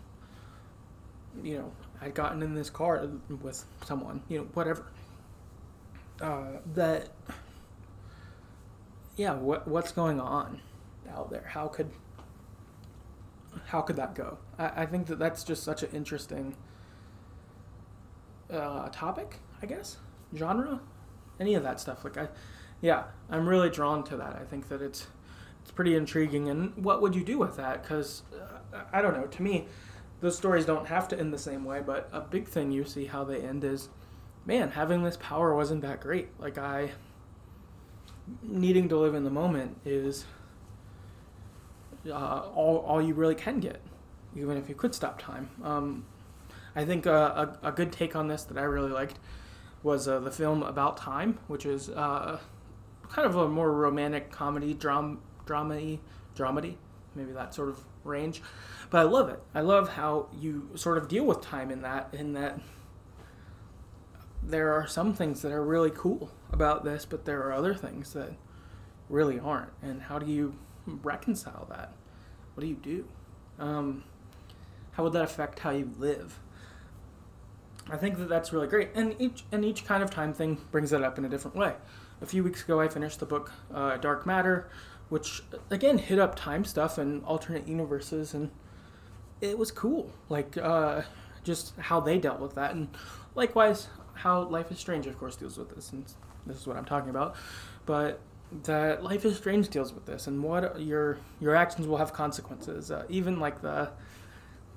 you 1.42 1.58
know, 1.58 1.72
I'd 2.00 2.14
gotten 2.14 2.42
in 2.42 2.54
this 2.54 2.70
car 2.70 3.06
with 3.42 3.64
someone, 3.84 4.22
you 4.28 4.38
know, 4.38 4.44
whatever. 4.54 4.86
Uh, 6.20 6.58
that 6.74 7.08
yeah, 9.16 9.34
what 9.34 9.66
what's 9.68 9.92
going 9.92 10.20
on 10.20 10.60
out 11.12 11.30
there? 11.30 11.50
How 11.52 11.68
could 11.68 11.90
how 13.66 13.80
could 13.80 13.96
that 13.96 14.14
go? 14.14 14.38
I, 14.58 14.82
I 14.82 14.86
think 14.86 15.06
that 15.08 15.18
that's 15.18 15.44
just 15.44 15.62
such 15.62 15.82
an 15.82 15.90
interesting 15.92 16.56
uh, 18.52 18.88
topic, 18.90 19.36
I 19.62 19.66
guess, 19.66 19.98
genre, 20.36 20.80
any 21.38 21.54
of 21.54 21.62
that 21.62 21.80
stuff. 21.80 22.04
Like 22.04 22.16
I, 22.16 22.28
yeah, 22.80 23.04
I'm 23.28 23.48
really 23.48 23.70
drawn 23.70 24.04
to 24.04 24.16
that. 24.16 24.36
I 24.40 24.44
think 24.44 24.68
that 24.68 24.82
it's 24.82 25.08
it's 25.62 25.70
pretty 25.70 25.94
intriguing. 25.94 26.48
And 26.48 26.74
what 26.76 27.02
would 27.02 27.14
you 27.14 27.24
do 27.24 27.38
with 27.38 27.56
that? 27.56 27.82
Because 27.82 28.22
uh, 28.34 28.82
I 28.92 29.02
don't 29.02 29.14
know. 29.14 29.26
To 29.26 29.42
me, 29.42 29.66
those 30.20 30.36
stories 30.36 30.64
don't 30.64 30.86
have 30.86 31.08
to 31.08 31.18
end 31.18 31.32
the 31.32 31.38
same 31.38 31.64
way. 31.64 31.82
But 31.84 32.08
a 32.12 32.20
big 32.20 32.48
thing 32.48 32.70
you 32.70 32.84
see 32.84 33.06
how 33.06 33.24
they 33.24 33.40
end 33.40 33.64
is, 33.64 33.88
man, 34.46 34.70
having 34.70 35.02
this 35.02 35.16
power 35.18 35.54
wasn't 35.54 35.82
that 35.82 36.00
great. 36.00 36.28
Like 36.38 36.58
I, 36.58 36.90
needing 38.42 38.88
to 38.88 38.98
live 38.98 39.14
in 39.14 39.24
the 39.24 39.30
moment 39.30 39.78
is 39.84 40.24
uh, 42.08 42.42
all 42.54 42.78
all 42.78 43.02
you 43.02 43.14
really 43.14 43.34
can 43.34 43.60
get, 43.60 43.80
even 44.36 44.56
if 44.56 44.68
you 44.68 44.74
could 44.74 44.94
stop 44.94 45.20
time. 45.20 45.50
Um, 45.62 46.04
I 46.74 46.84
think 46.84 47.06
uh, 47.06 47.46
a, 47.62 47.68
a 47.68 47.72
good 47.72 47.92
take 47.92 48.14
on 48.14 48.28
this 48.28 48.44
that 48.44 48.58
I 48.58 48.62
really 48.62 48.90
liked 48.90 49.18
was 49.82 50.06
uh, 50.06 50.20
the 50.20 50.30
film 50.30 50.62
About 50.62 50.96
Time, 50.96 51.38
which 51.48 51.66
is 51.66 51.88
uh, 51.90 52.38
kind 53.08 53.26
of 53.26 53.36
a 53.36 53.48
more 53.48 53.72
romantic 53.72 54.30
comedy, 54.30 54.74
dram, 54.74 55.20
dramedy, 55.46 55.98
dramedy, 56.36 56.76
maybe 57.14 57.32
that 57.32 57.54
sort 57.54 57.68
of 57.68 57.82
range. 58.04 58.42
But 58.90 58.98
I 58.98 59.02
love 59.04 59.28
it. 59.28 59.40
I 59.54 59.60
love 59.60 59.90
how 59.90 60.28
you 60.38 60.70
sort 60.74 60.98
of 60.98 61.08
deal 61.08 61.24
with 61.24 61.40
time 61.40 61.70
in 61.70 61.82
that, 61.82 62.08
in 62.12 62.34
that 62.34 62.60
there 64.42 64.72
are 64.72 64.86
some 64.86 65.14
things 65.14 65.42
that 65.42 65.52
are 65.52 65.64
really 65.64 65.90
cool 65.90 66.30
about 66.52 66.84
this, 66.84 67.04
but 67.04 67.24
there 67.24 67.40
are 67.42 67.52
other 67.52 67.74
things 67.74 68.12
that 68.14 68.32
really 69.08 69.38
aren't. 69.38 69.72
And 69.82 70.02
how 70.02 70.18
do 70.18 70.26
you 70.26 70.56
reconcile 70.86 71.66
that? 71.70 71.92
What 72.54 72.62
do 72.62 72.66
you 72.66 72.76
do? 72.76 73.06
Um, 73.58 74.04
how 74.92 75.04
would 75.04 75.12
that 75.12 75.22
affect 75.22 75.60
how 75.60 75.70
you 75.70 75.90
live? 75.98 76.38
I 77.90 77.96
think 77.96 78.18
that 78.18 78.28
that's 78.28 78.52
really 78.52 78.68
great, 78.68 78.90
and 78.94 79.16
each 79.18 79.44
and 79.50 79.64
each 79.64 79.84
kind 79.84 80.02
of 80.02 80.10
time 80.10 80.32
thing 80.32 80.58
brings 80.70 80.90
that 80.90 81.02
up 81.02 81.18
in 81.18 81.24
a 81.24 81.28
different 81.28 81.56
way. 81.56 81.74
A 82.20 82.26
few 82.26 82.44
weeks 82.44 82.62
ago, 82.62 82.80
I 82.80 82.88
finished 82.88 83.18
the 83.18 83.26
book 83.26 83.52
uh, 83.72 83.96
Dark 83.96 84.26
Matter, 84.26 84.68
which 85.08 85.42
again 85.70 85.98
hit 85.98 86.18
up 86.18 86.36
time 86.36 86.64
stuff 86.64 86.98
and 86.98 87.24
alternate 87.24 87.66
universes, 87.66 88.34
and 88.34 88.50
it 89.40 89.58
was 89.58 89.72
cool. 89.72 90.12
Like 90.28 90.56
uh, 90.56 91.02
just 91.42 91.74
how 91.78 92.00
they 92.00 92.18
dealt 92.18 92.40
with 92.40 92.54
that, 92.54 92.74
and 92.74 92.88
likewise 93.34 93.88
how 94.14 94.42
Life 94.42 94.70
is 94.70 94.78
Strange, 94.78 95.06
of 95.06 95.18
course, 95.18 95.36
deals 95.36 95.58
with 95.58 95.74
this, 95.74 95.92
and 95.92 96.04
this 96.46 96.58
is 96.58 96.66
what 96.66 96.76
I'm 96.76 96.84
talking 96.84 97.10
about. 97.10 97.36
But 97.86 98.20
that 98.64 99.02
Life 99.02 99.24
is 99.24 99.36
Strange 99.36 99.68
deals 99.68 99.92
with 99.92 100.06
this, 100.06 100.26
and 100.26 100.42
what 100.42 100.80
your 100.80 101.18
your 101.40 101.54
actions 101.54 101.86
will 101.86 101.98
have 101.98 102.12
consequences. 102.12 102.90
Uh, 102.90 103.04
even 103.08 103.40
like 103.40 103.62
the 103.62 103.90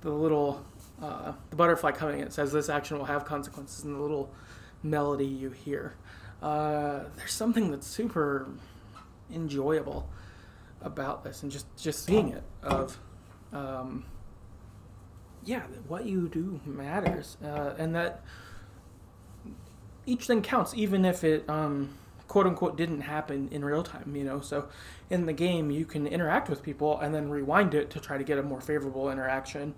the 0.02 0.12
little 0.12 0.64
uh, 1.02 1.34
the 1.50 1.56
butterfly 1.56 1.92
coming 1.92 2.20
in 2.20 2.30
says 2.32 2.52
this 2.52 2.70
action 2.70 2.98
will 2.98 3.06
have 3.06 3.26
consequences 3.26 3.84
in 3.84 3.94
the 3.94 4.00
little 4.00 4.32
melody 4.84 5.26
you 5.26 5.50
hear. 5.50 5.96
Uh, 6.42 7.02
there's 7.16 7.32
something 7.32 7.72
that's 7.72 7.88
super 7.88 8.48
enjoyable 9.34 10.10
about 10.82 11.24
this, 11.24 11.44
and 11.44 11.52
just 11.52 11.66
just 11.78 12.06
seeing 12.06 12.30
it 12.30 12.44
of. 12.62 13.00
Um, 13.52 14.06
yeah, 15.46 15.64
what 15.88 16.06
you 16.06 16.30
do 16.30 16.60
matters, 16.66 17.38
uh, 17.44 17.74
and 17.78 17.94
that 17.96 18.22
each 20.06 20.26
thing 20.26 20.42
counts, 20.42 20.74
even 20.76 21.06
if 21.06 21.24
it 21.24 21.50
um, 21.50 21.90
quote 22.28 22.46
unquote 22.46 22.78
didn't 22.78 23.02
happen 23.02 23.50
in 23.52 23.64
real 23.64 23.84
time. 23.84 24.16
You 24.16 24.24
know, 24.24 24.42
so 24.42 24.68
in 25.10 25.26
the 25.26 25.34
game 25.34 25.72
you 25.72 25.86
can 25.86 26.08
interact 26.08 26.50
with 26.50 26.64
people 26.64 27.00
and 27.00 27.14
then 27.14 27.30
rewind 27.30 27.74
it 27.74 27.90
to 27.92 28.00
try 28.00 28.18
to 28.18 28.24
get 28.24 28.38
a 28.38 28.44
more 28.44 28.62
favorable 28.62 29.10
interaction, 29.10 29.76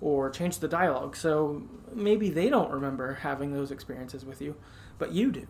or 0.00 0.30
change 0.30 0.58
the 0.58 0.68
dialogue. 0.68 1.14
So 1.16 1.62
maybe 1.92 2.30
they 2.30 2.48
don't 2.48 2.70
remember 2.70 3.14
having 3.14 3.52
those 3.52 3.70
experiences 3.70 4.24
with 4.24 4.40
you, 4.40 4.56
but 4.98 5.12
you 5.12 5.30
do. 5.30 5.46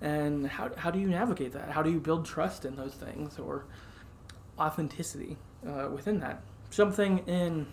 And 0.00 0.46
how, 0.46 0.70
how 0.76 0.90
do 0.90 0.98
you 0.98 1.08
navigate 1.08 1.52
that? 1.52 1.70
How 1.70 1.82
do 1.82 1.90
you 1.90 2.00
build 2.00 2.24
trust 2.24 2.64
in 2.64 2.76
those 2.76 2.94
things 2.94 3.38
or 3.38 3.64
authenticity 4.58 5.36
uh, 5.66 5.88
within 5.92 6.20
that? 6.20 6.42
Something 6.70 7.18
in 7.26 7.66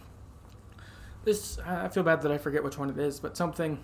this, 1.23 1.59
I 1.59 1.87
feel 1.89 2.03
bad 2.03 2.21
that 2.21 2.31
I 2.31 2.37
forget 2.37 2.63
which 2.63 2.77
one 2.77 2.89
it 2.89 2.97
is, 2.97 3.19
but 3.19 3.35
something 3.35 3.79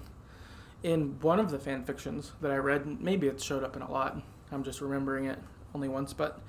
in 0.83 1.19
one 1.21 1.39
of 1.39 1.51
the 1.51 1.59
fan 1.59 1.83
fictions 1.83 2.31
that 2.41 2.51
I 2.51 2.57
read, 2.57 3.01
maybe 3.01 3.27
it 3.27 3.41
showed 3.41 3.63
up 3.63 3.75
in 3.75 3.81
a 3.81 3.91
lot. 3.91 4.21
I'm 4.51 4.63
just 4.63 4.81
remembering 4.81 5.25
it 5.25 5.39
only 5.73 5.87
once, 5.87 6.13
but 6.13 6.41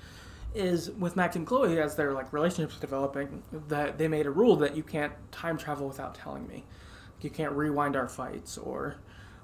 is 0.54 0.90
with 0.90 1.16
Max 1.16 1.36
and 1.36 1.46
Chloe 1.46 1.80
as 1.80 1.96
their 1.96 2.12
like 2.12 2.32
relationships 2.32 2.78
developing 2.78 3.42
that 3.68 3.98
they 3.98 4.08
made 4.08 4.26
a 4.26 4.30
rule 4.30 4.56
that 4.56 4.76
you 4.76 4.82
can't 4.82 5.12
time 5.30 5.56
travel 5.56 5.86
without 5.86 6.14
telling 6.14 6.46
me. 6.46 6.64
You 7.20 7.30
can't 7.30 7.52
rewind 7.52 7.96
our 7.96 8.08
fights 8.08 8.58
or 8.58 8.96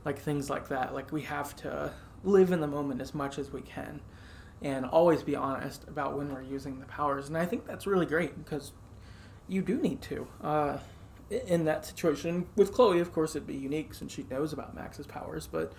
like 0.04 0.18
things 0.18 0.50
like 0.50 0.68
that. 0.68 0.94
Like 0.94 1.12
we 1.12 1.22
have 1.22 1.54
to 1.56 1.92
live 2.24 2.50
in 2.50 2.60
the 2.60 2.66
moment 2.66 3.00
as 3.00 3.14
much 3.14 3.38
as 3.38 3.52
we 3.52 3.62
can 3.62 4.00
and 4.60 4.84
always 4.84 5.22
be 5.22 5.36
honest 5.36 5.84
about 5.86 6.16
when 6.16 6.32
we're 6.32 6.42
using 6.42 6.80
the 6.80 6.86
powers. 6.86 7.28
And 7.28 7.38
I 7.38 7.46
think 7.46 7.66
that's 7.66 7.86
really 7.86 8.06
great 8.06 8.36
because 8.44 8.72
you 9.46 9.62
do 9.62 9.76
need 9.76 10.02
to. 10.02 10.26
Uh, 10.42 10.78
in 11.30 11.64
that 11.64 11.84
situation 11.84 12.46
with 12.56 12.72
Chloe, 12.72 13.00
of 13.00 13.12
course, 13.12 13.36
it'd 13.36 13.46
be 13.46 13.54
unique 13.54 13.94
since 13.94 14.12
she 14.12 14.24
knows 14.30 14.52
about 14.52 14.74
Max's 14.74 15.06
powers. 15.06 15.46
But 15.46 15.72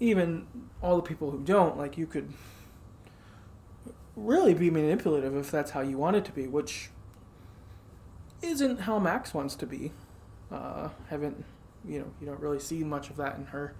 even 0.00 0.46
all 0.82 0.96
the 0.96 1.02
people 1.02 1.30
who 1.30 1.40
don't, 1.42 1.78
like 1.78 1.96
you 1.96 2.06
could 2.06 2.32
really 4.16 4.54
be 4.54 4.70
manipulative 4.70 5.36
if 5.36 5.50
that's 5.50 5.70
how 5.70 5.80
you 5.80 5.98
want 5.98 6.16
it 6.16 6.24
to 6.26 6.32
be, 6.32 6.46
which 6.46 6.90
isn't 8.42 8.80
how 8.80 8.98
Max 8.98 9.32
wants 9.32 9.54
to 9.56 9.66
be. 9.66 9.92
Uh, 10.50 10.90
haven't 11.08 11.44
you 11.84 11.98
know 11.98 12.06
you 12.20 12.26
don't 12.26 12.40
really 12.40 12.58
see 12.58 12.84
much 12.84 13.10
of 13.10 13.16
that 13.16 13.36
in 13.36 13.46
her. 13.46 13.74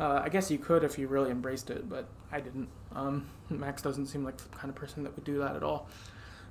Uh, 0.00 0.20
I 0.24 0.28
guess 0.28 0.50
you 0.50 0.58
could 0.58 0.82
if 0.82 0.98
you 0.98 1.06
really 1.06 1.30
embraced 1.30 1.70
it, 1.70 1.88
but 1.88 2.08
I 2.32 2.40
didn't. 2.40 2.68
Um, 2.92 3.28
Max 3.48 3.82
doesn't 3.82 4.06
seem 4.06 4.24
like 4.24 4.36
the 4.36 4.48
kind 4.48 4.68
of 4.68 4.74
person 4.74 5.04
that 5.04 5.14
would 5.14 5.24
do 5.24 5.38
that 5.38 5.54
at 5.54 5.62
all. 5.62 5.88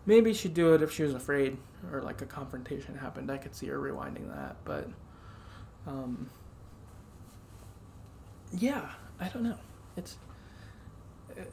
Maybe 0.05 0.33
she'd 0.33 0.53
do 0.53 0.73
it 0.73 0.81
if 0.81 0.91
she 0.91 1.03
was 1.03 1.13
afraid 1.13 1.57
or 1.91 2.01
like 2.01 2.21
a 2.21 2.25
confrontation 2.25 2.95
happened. 2.97 3.31
I 3.31 3.37
could 3.37 3.55
see 3.55 3.67
her 3.67 3.79
rewinding 3.79 4.33
that, 4.35 4.57
but 4.65 4.89
um, 5.87 6.29
yeah, 8.51 8.89
I 9.19 9.29
don't 9.29 9.43
know. 9.43 9.57
It's 9.95 10.17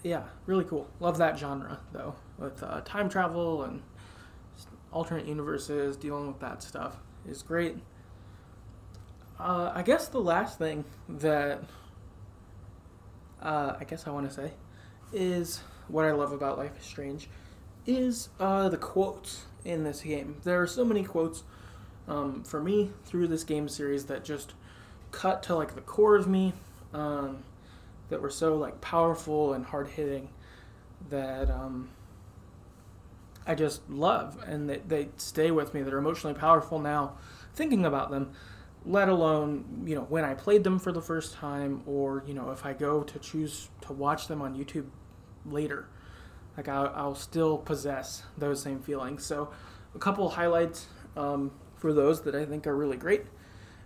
yeah, 0.02 0.24
really 0.46 0.64
cool. 0.64 0.88
Love 0.98 1.18
that 1.18 1.38
genre 1.38 1.78
though, 1.92 2.14
with 2.38 2.62
uh, 2.62 2.80
time 2.84 3.08
travel 3.08 3.62
and 3.64 3.82
alternate 4.92 5.26
universes, 5.26 5.96
dealing 5.96 6.26
with 6.26 6.40
that 6.40 6.62
stuff 6.62 6.96
is 7.28 7.42
great. 7.42 7.76
Uh, 9.38 9.72
I 9.74 9.82
guess 9.82 10.08
the 10.08 10.20
last 10.20 10.58
thing 10.58 10.84
that 11.08 11.62
uh, 13.40 13.76
I 13.78 13.84
guess 13.84 14.06
I 14.06 14.10
want 14.10 14.28
to 14.28 14.34
say 14.34 14.52
is 15.12 15.60
what 15.88 16.04
I 16.04 16.12
love 16.12 16.32
about 16.32 16.58
Life 16.58 16.78
is 16.78 16.84
Strange 16.84 17.28
is 17.86 18.28
uh, 18.38 18.68
the 18.68 18.76
quotes 18.76 19.44
in 19.64 19.84
this 19.84 20.02
game. 20.02 20.36
There 20.44 20.60
are 20.60 20.66
so 20.66 20.84
many 20.84 21.04
quotes 21.04 21.42
um, 22.08 22.42
for 22.44 22.62
me 22.62 22.90
through 23.04 23.28
this 23.28 23.44
game 23.44 23.68
series 23.68 24.06
that 24.06 24.24
just 24.24 24.54
cut 25.10 25.42
to 25.44 25.54
like 25.54 25.74
the 25.74 25.80
core 25.80 26.16
of 26.16 26.26
me. 26.26 26.52
Um, 26.92 27.44
that 28.10 28.20
were 28.20 28.30
so 28.30 28.56
like 28.56 28.80
powerful 28.80 29.54
and 29.54 29.64
hard 29.64 29.88
hitting 29.88 30.28
that 31.08 31.50
um, 31.50 31.88
I 33.46 33.54
just 33.54 33.88
love, 33.88 34.42
and 34.46 34.68
they, 34.68 34.78
they 34.86 35.08
stay 35.16 35.50
with 35.50 35.72
me. 35.72 35.82
They're 35.82 35.98
emotionally 35.98 36.38
powerful 36.38 36.78
now, 36.78 37.16
thinking 37.54 37.86
about 37.86 38.10
them. 38.10 38.32
Let 38.84 39.08
alone 39.08 39.84
you 39.86 39.94
know 39.94 40.02
when 40.02 40.24
I 40.24 40.34
played 40.34 40.64
them 40.64 40.78
for 40.78 40.92
the 40.92 41.00
first 41.00 41.34
time, 41.34 41.82
or 41.86 42.22
you 42.26 42.34
know 42.34 42.50
if 42.50 42.66
I 42.66 42.72
go 42.74 43.02
to 43.02 43.18
choose 43.18 43.68
to 43.82 43.92
watch 43.92 44.26
them 44.26 44.42
on 44.42 44.56
YouTube 44.56 44.86
later, 45.46 45.88
like 46.56 46.68
I'll, 46.68 46.92
I'll 46.94 47.14
still 47.14 47.58
possess 47.58 48.22
those 48.36 48.62
same 48.62 48.80
feelings. 48.80 49.24
So, 49.24 49.50
a 49.94 49.98
couple 49.98 50.28
highlights 50.28 50.86
um, 51.16 51.50
for 51.76 51.92
those 51.92 52.22
that 52.22 52.34
I 52.34 52.44
think 52.44 52.66
are 52.66 52.76
really 52.76 52.96
great 52.96 53.24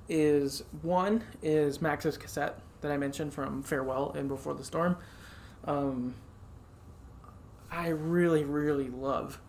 is 0.09 0.63
one 0.83 1.23
is 1.43 1.81
Max's 1.81 2.19
cassette 2.19 2.59
that 2.81 2.93
I 2.93 2.97
mentioned 2.97 3.33
from 3.33 3.63
Farewell 3.63 4.13
and 4.17 4.29
Before 4.29 4.55
the 4.55 4.65
Storm. 4.65 4.97
Um, 5.65 6.15
I 7.71 7.89
really, 7.89 8.45
really 8.45 8.91
love 8.91 9.41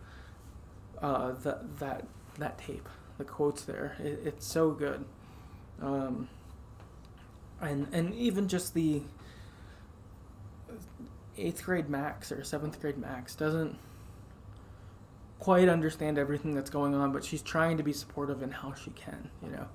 uh, 1.02 1.32
that 1.42 1.78
that 1.78 2.06
that 2.38 2.58
tape. 2.58 2.88
The 3.18 3.24
quotes 3.24 3.62
there, 3.62 3.96
it, 3.98 4.20
it's 4.24 4.46
so 4.46 4.70
good. 4.70 5.04
Um, 5.80 6.28
and 7.60 7.88
and 7.92 8.14
even 8.14 8.48
just 8.48 8.74
the 8.74 9.02
eighth 11.38 11.64
grade 11.64 11.88
Max 11.88 12.32
or 12.32 12.42
seventh 12.44 12.80
grade 12.80 12.98
Max 12.98 13.34
doesn't 13.34 13.78
quite 15.38 15.68
understand 15.68 16.18
everything 16.18 16.54
that's 16.54 16.70
going 16.70 16.94
on, 16.94 17.12
but 17.12 17.24
she's 17.24 17.42
trying 17.42 17.76
to 17.76 17.82
be 17.82 17.92
supportive 17.92 18.42
in 18.42 18.50
how 18.50 18.74
she 18.74 18.90
can. 18.90 19.30
You 19.42 19.50
know, 19.50 19.68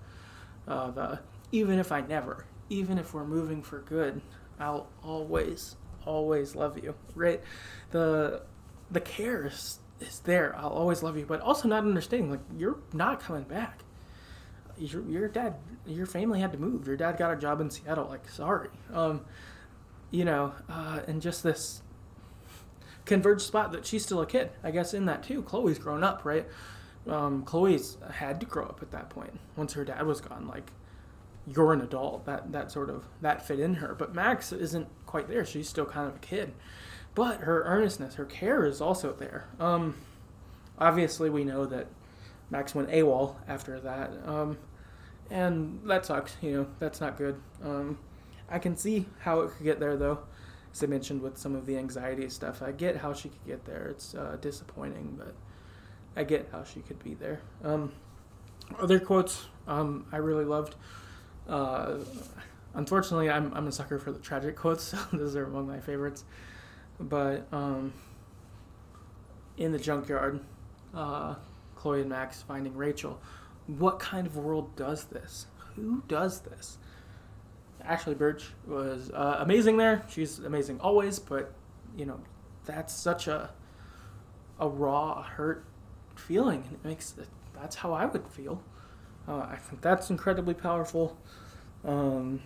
uh, 0.67 1.17
even 1.51 1.79
if 1.79 1.91
I 1.91 2.01
never, 2.01 2.45
even 2.69 2.97
if 2.97 3.13
we're 3.13 3.25
moving 3.25 3.61
for 3.61 3.79
good, 3.79 4.21
I'll 4.59 4.87
always 5.03 5.75
always 6.05 6.55
love 6.55 6.77
you, 6.83 6.95
right? 7.15 7.41
The 7.91 8.41
the 8.89 9.01
care 9.01 9.47
is, 9.47 9.79
is 9.99 10.19
there. 10.19 10.55
I'll 10.57 10.69
always 10.69 11.03
love 11.03 11.17
you, 11.17 11.25
but 11.25 11.41
also 11.41 11.67
not 11.67 11.83
understanding 11.83 12.31
like 12.31 12.41
you're 12.57 12.79
not 12.93 13.19
coming 13.19 13.43
back. 13.43 13.83
Your, 14.77 15.03
your 15.07 15.27
dad, 15.27 15.55
your 15.85 16.07
family 16.07 16.39
had 16.39 16.51
to 16.53 16.57
move. 16.57 16.87
Your 16.87 16.97
dad 16.97 17.17
got 17.17 17.31
a 17.31 17.35
job 17.35 17.61
in 17.61 17.69
Seattle. 17.69 18.07
Like, 18.09 18.27
sorry, 18.29 18.69
um, 18.93 19.21
you 20.11 20.25
know, 20.25 20.53
uh, 20.69 20.99
and 21.07 21.21
just 21.21 21.41
this 21.43 21.81
converged 23.05 23.41
spot 23.41 23.71
that 23.71 23.85
she's 23.85 24.03
still 24.03 24.21
a 24.21 24.25
kid. 24.25 24.51
I 24.63 24.71
guess 24.71 24.93
in 24.93 25.05
that 25.05 25.23
too. 25.23 25.41
Chloe's 25.41 25.79
grown 25.79 26.03
up, 26.03 26.23
right? 26.23 26.45
Um, 27.07 27.43
Chloe's 27.43 27.97
had 28.11 28.39
to 28.41 28.45
grow 28.45 28.65
up 28.65 28.79
at 28.81 28.91
that 28.91 29.09
point 29.09 29.39
once 29.55 29.73
her 29.73 29.83
dad 29.83 30.05
was 30.05 30.21
gone. 30.21 30.47
Like, 30.47 30.71
you're 31.47 31.73
an 31.73 31.81
adult. 31.81 32.25
That 32.25 32.51
that 32.51 32.71
sort 32.71 32.89
of 32.89 33.05
that 33.21 33.45
fit 33.45 33.59
in 33.59 33.75
her. 33.75 33.95
But 33.95 34.13
Max 34.13 34.51
isn't 34.51 34.87
quite 35.05 35.27
there. 35.27 35.45
She's 35.45 35.67
still 35.67 35.85
kind 35.85 36.07
of 36.07 36.15
a 36.15 36.19
kid. 36.19 36.53
But 37.15 37.41
her 37.41 37.63
earnestness, 37.63 38.15
her 38.15 38.25
care 38.25 38.65
is 38.65 38.79
also 38.79 39.11
there. 39.13 39.47
Um, 39.59 39.95
obviously, 40.77 41.29
we 41.29 41.43
know 41.43 41.65
that 41.65 41.87
Max 42.49 42.73
went 42.75 42.89
AWOL 42.89 43.35
after 43.47 43.79
that. 43.81 44.11
Um, 44.25 44.57
and 45.29 45.81
that 45.85 46.05
sucks. 46.05 46.37
You 46.41 46.51
know, 46.51 46.67
that's 46.79 47.01
not 47.01 47.17
good. 47.17 47.41
Um, 47.63 47.97
I 48.51 48.59
can 48.59 48.75
see 48.75 49.05
how 49.19 49.41
it 49.41 49.51
could 49.51 49.63
get 49.63 49.79
there, 49.79 49.95
though. 49.95 50.19
As 50.73 50.83
I 50.83 50.87
mentioned 50.87 51.21
with 51.21 51.37
some 51.37 51.55
of 51.55 51.65
the 51.65 51.77
anxiety 51.77 52.29
stuff, 52.29 52.61
I 52.61 52.71
get 52.71 52.97
how 52.97 53.13
she 53.13 53.29
could 53.29 53.45
get 53.45 53.65
there. 53.65 53.87
It's 53.87 54.13
uh, 54.13 54.37
disappointing, 54.39 55.15
but 55.17 55.33
I 56.15 56.23
get 56.23 56.49
how 56.51 56.63
she 56.63 56.81
could 56.81 57.01
be 57.03 57.13
there. 57.13 57.41
Um, 57.63 57.91
other 58.79 58.99
quotes 58.99 59.45
um, 59.67 60.05
I 60.11 60.17
really 60.17 60.45
loved. 60.45 60.75
Uh, 61.47 61.97
unfortunately, 62.73 63.29
I'm, 63.29 63.53
I'm 63.53 63.67
a 63.67 63.71
sucker 63.71 63.99
for 63.99 64.11
the 64.11 64.19
tragic 64.19 64.55
quotes, 64.55 64.83
so 64.83 64.97
those 65.13 65.35
are 65.35 65.45
among 65.45 65.67
my 65.67 65.79
favorites. 65.79 66.25
But 66.99 67.47
um, 67.51 67.93
in 69.57 69.71
the 69.71 69.79
junkyard, 69.79 70.41
uh, 70.93 71.35
Chloe 71.75 72.01
and 72.01 72.09
Max 72.09 72.41
finding 72.41 72.75
Rachel. 72.75 73.19
What 73.67 73.99
kind 73.99 74.27
of 74.27 74.35
world 74.37 74.75
does 74.75 75.05
this? 75.05 75.47
Who 75.75 76.03
does 76.07 76.41
this? 76.41 76.77
Ashly 77.85 78.15
Burch 78.15 78.45
was 78.67 79.11
uh, 79.11 79.37
amazing 79.39 79.77
there. 79.77 80.03
She's 80.09 80.39
amazing 80.39 80.79
always, 80.79 81.19
but 81.19 81.53
you 81.97 82.05
know, 82.05 82.19
that's 82.65 82.93
such 82.93 83.27
a 83.27 83.49
a 84.59 84.67
raw, 84.67 85.23
hurt 85.23 85.65
feeling, 86.15 86.63
and 86.67 86.73
it 86.73 86.85
makes 86.85 87.15
it, 87.17 87.27
that's 87.59 87.77
how 87.77 87.93
I 87.93 88.05
would 88.05 88.27
feel. 88.27 88.61
Uh, 89.27 89.39
I 89.39 89.55
think 89.55 89.81
that's 89.81 90.09
incredibly 90.09 90.53
powerful. 90.53 91.17
Um, 91.83 92.41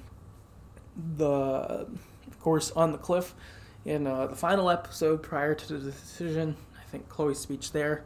the, 1.18 1.26
of 1.26 2.40
course, 2.40 2.72
on 2.72 2.92
the 2.94 2.98
cliff 2.98 3.36
in 3.84 4.08
uh, 4.08 4.28
the 4.28 4.36
final 4.36 4.70
episode 4.70 5.22
prior 5.22 5.54
to 5.54 5.74
the 5.74 5.92
decision. 5.92 6.56
I 6.80 6.84
think 6.90 7.10
Chloe's 7.10 7.40
speech 7.40 7.72
there, 7.72 8.06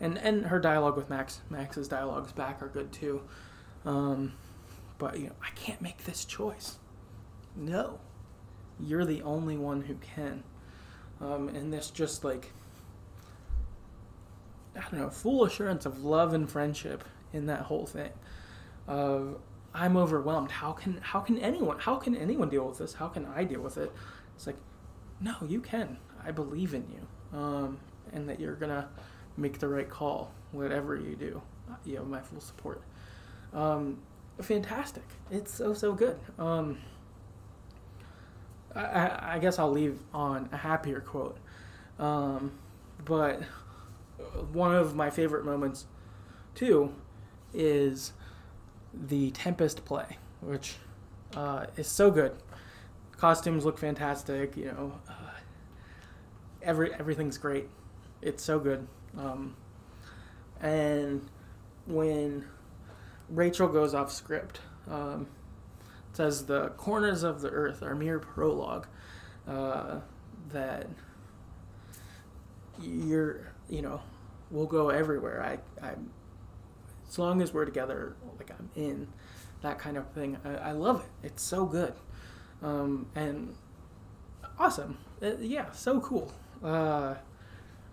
and 0.00 0.16
and 0.18 0.46
her 0.46 0.60
dialogue 0.60 0.96
with 0.96 1.10
Max. 1.10 1.40
Max's 1.50 1.88
dialogues 1.88 2.32
back 2.32 2.62
are 2.62 2.68
good 2.68 2.92
too. 2.92 3.22
Um, 3.84 4.34
but 5.00 5.18
you 5.18 5.26
know, 5.26 5.34
I 5.42 5.50
can't 5.56 5.80
make 5.80 6.04
this 6.04 6.24
choice. 6.24 6.78
No, 7.56 7.98
you're 8.78 9.06
the 9.06 9.22
only 9.22 9.56
one 9.56 9.80
who 9.80 9.94
can. 9.96 10.44
Um, 11.20 11.48
and 11.48 11.72
this 11.72 11.90
just 11.90 12.22
like 12.22 12.52
I 14.76 14.82
don't 14.82 15.00
know, 15.00 15.10
full 15.10 15.44
assurance 15.44 15.86
of 15.86 16.04
love 16.04 16.32
and 16.34 16.48
friendship 16.48 17.02
in 17.32 17.46
that 17.46 17.62
whole 17.62 17.86
thing. 17.86 18.10
Of 18.86 19.38
I'm 19.74 19.96
overwhelmed. 19.96 20.50
How 20.50 20.72
can 20.72 20.98
how 21.02 21.20
can 21.20 21.38
anyone 21.38 21.78
how 21.78 21.96
can 21.96 22.14
anyone 22.14 22.50
deal 22.50 22.68
with 22.68 22.78
this? 22.78 22.92
How 22.92 23.08
can 23.08 23.24
I 23.26 23.44
deal 23.44 23.60
with 23.60 23.78
it? 23.78 23.90
It's 24.36 24.46
like 24.46 24.56
no, 25.20 25.34
you 25.48 25.60
can. 25.60 25.96
I 26.22 26.30
believe 26.30 26.74
in 26.74 26.84
you, 26.92 27.38
um, 27.38 27.78
and 28.12 28.28
that 28.28 28.38
you're 28.38 28.54
gonna 28.54 28.88
make 29.38 29.58
the 29.58 29.68
right 29.68 29.88
call, 29.88 30.30
whatever 30.52 30.94
you 30.96 31.16
do. 31.16 31.40
You 31.86 31.96
have 31.96 32.06
my 32.06 32.20
full 32.20 32.40
support. 32.40 32.82
Um, 33.54 33.98
fantastic! 34.42 35.04
It's 35.30 35.52
so 35.52 35.74
so 35.74 35.92
good. 35.92 36.18
Um, 36.38 36.78
I, 38.74 39.34
I 39.34 39.38
guess 39.38 39.58
I'll 39.58 39.70
leave 39.70 39.98
on 40.14 40.48
a 40.52 40.56
happier 40.56 41.00
quote, 41.00 41.38
um, 41.98 42.52
but 43.04 43.42
one 44.52 44.74
of 44.74 44.94
my 44.94 45.10
favorite 45.10 45.44
moments, 45.44 45.86
too, 46.54 46.94
is 47.52 48.12
the 48.92 49.30
Tempest 49.32 49.84
play, 49.84 50.18
which 50.40 50.76
uh, 51.36 51.66
is 51.76 51.86
so 51.86 52.10
good 52.10 52.32
costumes 53.20 53.66
look 53.66 53.78
fantastic. 53.78 54.56
You 54.56 54.66
know, 54.66 54.92
uh, 55.08 55.12
every 56.62 56.92
everything's 56.94 57.38
great. 57.38 57.68
It's 58.22 58.42
so 58.42 58.58
good. 58.58 58.86
Um, 59.16 59.54
and 60.60 61.22
when 61.86 62.44
Rachel 63.30 63.68
goes 63.68 63.94
off 63.94 64.12
script, 64.12 64.60
um, 64.88 65.28
it 66.10 66.16
says 66.16 66.46
the 66.46 66.68
corners 66.70 67.22
of 67.22 67.40
the 67.40 67.50
earth 67.50 67.82
are 67.82 67.94
mere 67.94 68.18
prologue. 68.18 68.86
Uh, 69.46 70.00
that 70.52 70.86
you're, 72.80 73.52
you 73.68 73.82
know, 73.82 74.00
we'll 74.50 74.66
go 74.66 74.90
everywhere. 74.90 75.42
I, 75.42 75.86
I, 75.86 75.94
as 77.08 77.18
long 77.18 77.40
as 77.42 77.52
we're 77.52 77.64
together, 77.64 78.16
like 78.38 78.50
I'm 78.50 78.70
in, 78.76 79.08
that 79.62 79.78
kind 79.78 79.96
of 79.96 80.10
thing. 80.12 80.36
I, 80.44 80.54
I 80.54 80.72
love 80.72 81.04
it. 81.04 81.26
It's 81.26 81.42
so 81.42 81.66
good 81.66 81.94
um, 82.62 83.06
and 83.14 83.54
awesome. 84.58 84.98
Uh, 85.22 85.36
yeah, 85.40 85.70
so 85.72 86.00
cool. 86.00 86.32
Uh, 86.62 87.14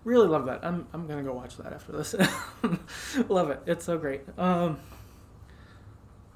really 0.04 0.28
love 0.28 0.45
that. 0.45 0.63
I'm 0.63 0.88
I'm 0.93 1.08
gonna 1.08 1.23
go 1.23 1.34
watch 1.34 1.58
that 1.58 1.73
after 1.73 1.91
this. 1.93 2.15
love 3.30 3.50
it. 3.50 3.62
It's 3.65 3.86
so 3.86 3.97
great. 3.97 4.21
Um, 4.38 4.80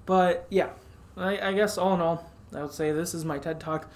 but 0.06 0.48
yeah, 0.50 0.70
I, 1.18 1.50
I 1.50 1.54
guess 1.54 1.78
all 1.78 1.94
in 1.94 2.02
all, 2.02 2.32
I 2.56 2.62
would 2.62 2.74
say 2.74 2.92
this 2.92 3.14
is 3.14 3.26
my 3.26 3.38
TED 3.38 3.60
talk. 3.60 3.92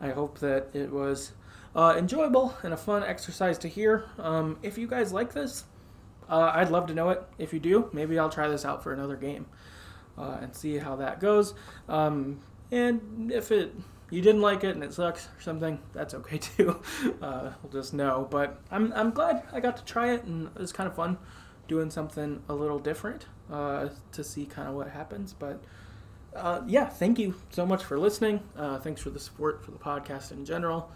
I 0.00 0.10
hope 0.10 0.38
that 0.38 0.68
it 0.72 0.90
was 0.92 1.32
uh, 1.74 1.94
enjoyable 1.98 2.56
and 2.62 2.72
a 2.72 2.76
fun 2.76 3.02
exercise 3.02 3.58
to 3.58 3.68
hear. 3.68 4.04
Um, 4.18 4.58
if 4.62 4.78
you 4.78 4.86
guys 4.86 5.12
like 5.12 5.32
this, 5.32 5.64
uh, 6.28 6.52
I'd 6.54 6.70
love 6.70 6.86
to 6.88 6.94
know 6.94 7.10
it. 7.10 7.22
If 7.38 7.52
you 7.52 7.60
do, 7.60 7.90
maybe 7.92 8.18
I'll 8.18 8.30
try 8.30 8.48
this 8.48 8.64
out 8.64 8.82
for 8.82 8.92
another 8.92 9.16
game 9.16 9.46
uh, 10.16 10.38
and 10.40 10.54
see 10.54 10.78
how 10.78 10.96
that 10.96 11.20
goes. 11.20 11.54
Um, 11.88 12.40
and 12.70 13.32
if 13.32 13.50
it 13.50 13.74
you 14.10 14.22
didn't 14.22 14.40
like 14.40 14.64
it 14.64 14.74
and 14.74 14.82
it 14.82 14.92
sucks 14.94 15.26
or 15.26 15.40
something, 15.40 15.78
that's 15.92 16.14
okay 16.14 16.38
too. 16.56 16.80
Uh, 17.20 17.50
we'll 17.62 17.72
just 17.72 17.94
know. 17.94 18.26
But 18.30 18.60
I'm 18.70 18.92
I'm 18.94 19.10
glad 19.10 19.44
I 19.52 19.60
got 19.60 19.76
to 19.78 19.84
try 19.84 20.12
it 20.12 20.24
and 20.24 20.48
it 20.48 20.60
was 20.60 20.72
kind 20.72 20.88
of 20.88 20.94
fun 20.94 21.18
doing 21.68 21.90
something 21.90 22.42
a 22.48 22.54
little 22.54 22.78
different 22.78 23.26
uh, 23.52 23.88
to 24.12 24.24
see 24.24 24.46
kind 24.46 24.68
of 24.68 24.74
what 24.74 24.88
happens. 24.90 25.32
But 25.32 25.62
uh, 26.34 26.62
yeah, 26.66 26.86
thank 26.86 27.18
you 27.18 27.34
so 27.50 27.64
much 27.64 27.84
for 27.84 27.98
listening. 27.98 28.40
Uh, 28.56 28.78
thanks 28.78 29.00
for 29.00 29.10
the 29.10 29.20
support 29.20 29.64
for 29.64 29.70
the 29.70 29.78
podcast 29.78 30.32
in 30.32 30.44
general. 30.44 30.90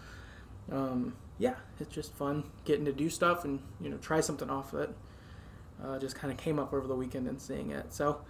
Um, 0.71 1.15
yeah, 1.37 1.55
it's 1.79 1.93
just 1.93 2.13
fun 2.13 2.43
getting 2.65 2.85
to 2.85 2.93
do 2.93 3.09
stuff 3.09 3.45
and 3.45 3.59
you 3.79 3.89
know 3.89 3.97
try 3.97 4.21
something 4.21 4.49
off 4.49 4.71
that 4.71 4.89
uh, 5.83 5.99
just 5.99 6.15
kind 6.15 6.31
of 6.31 6.37
came 6.37 6.59
up 6.59 6.73
over 6.73 6.87
the 6.87 6.95
weekend 6.95 7.27
and 7.27 7.41
seeing 7.41 7.71
it. 7.71 7.93
So 7.93 8.21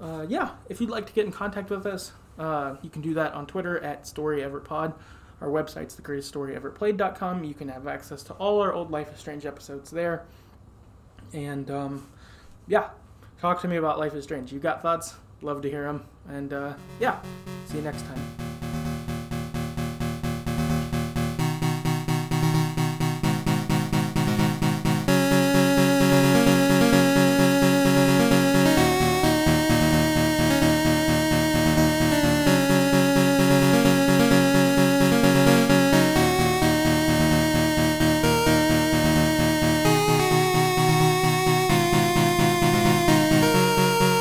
uh, 0.00 0.26
yeah, 0.28 0.50
if 0.68 0.80
you'd 0.80 0.90
like 0.90 1.06
to 1.06 1.12
get 1.12 1.26
in 1.26 1.32
contact 1.32 1.70
with 1.70 1.86
us, 1.86 2.12
uh, 2.38 2.76
you 2.82 2.90
can 2.90 3.02
do 3.02 3.14
that 3.14 3.34
on 3.34 3.46
Twitter 3.46 3.78
at 3.82 4.04
StoryEverPod. 4.04 4.94
Our 5.40 5.48
website's 5.48 5.96
thegreateststoryeverplayed.com. 5.96 7.44
You 7.44 7.54
can 7.54 7.68
have 7.68 7.86
access 7.86 8.22
to 8.24 8.34
all 8.34 8.60
our 8.60 8.72
old 8.72 8.90
Life 8.90 9.12
is 9.12 9.20
Strange 9.20 9.46
episodes 9.46 9.90
there. 9.90 10.26
And 11.32 11.70
um, 11.70 12.06
yeah, 12.66 12.90
talk 13.40 13.60
to 13.62 13.68
me 13.68 13.76
about 13.76 13.98
Life 13.98 14.14
is 14.14 14.24
Strange. 14.24 14.52
You 14.52 14.58
got 14.58 14.82
thoughts? 14.82 15.14
Love 15.42 15.62
to 15.62 15.70
hear 15.70 15.84
them. 15.84 16.04
And 16.28 16.52
uh, 16.52 16.74
yeah, 17.00 17.20
see 17.66 17.76
you 17.76 17.82
next 17.82 18.02
time. 18.06 18.49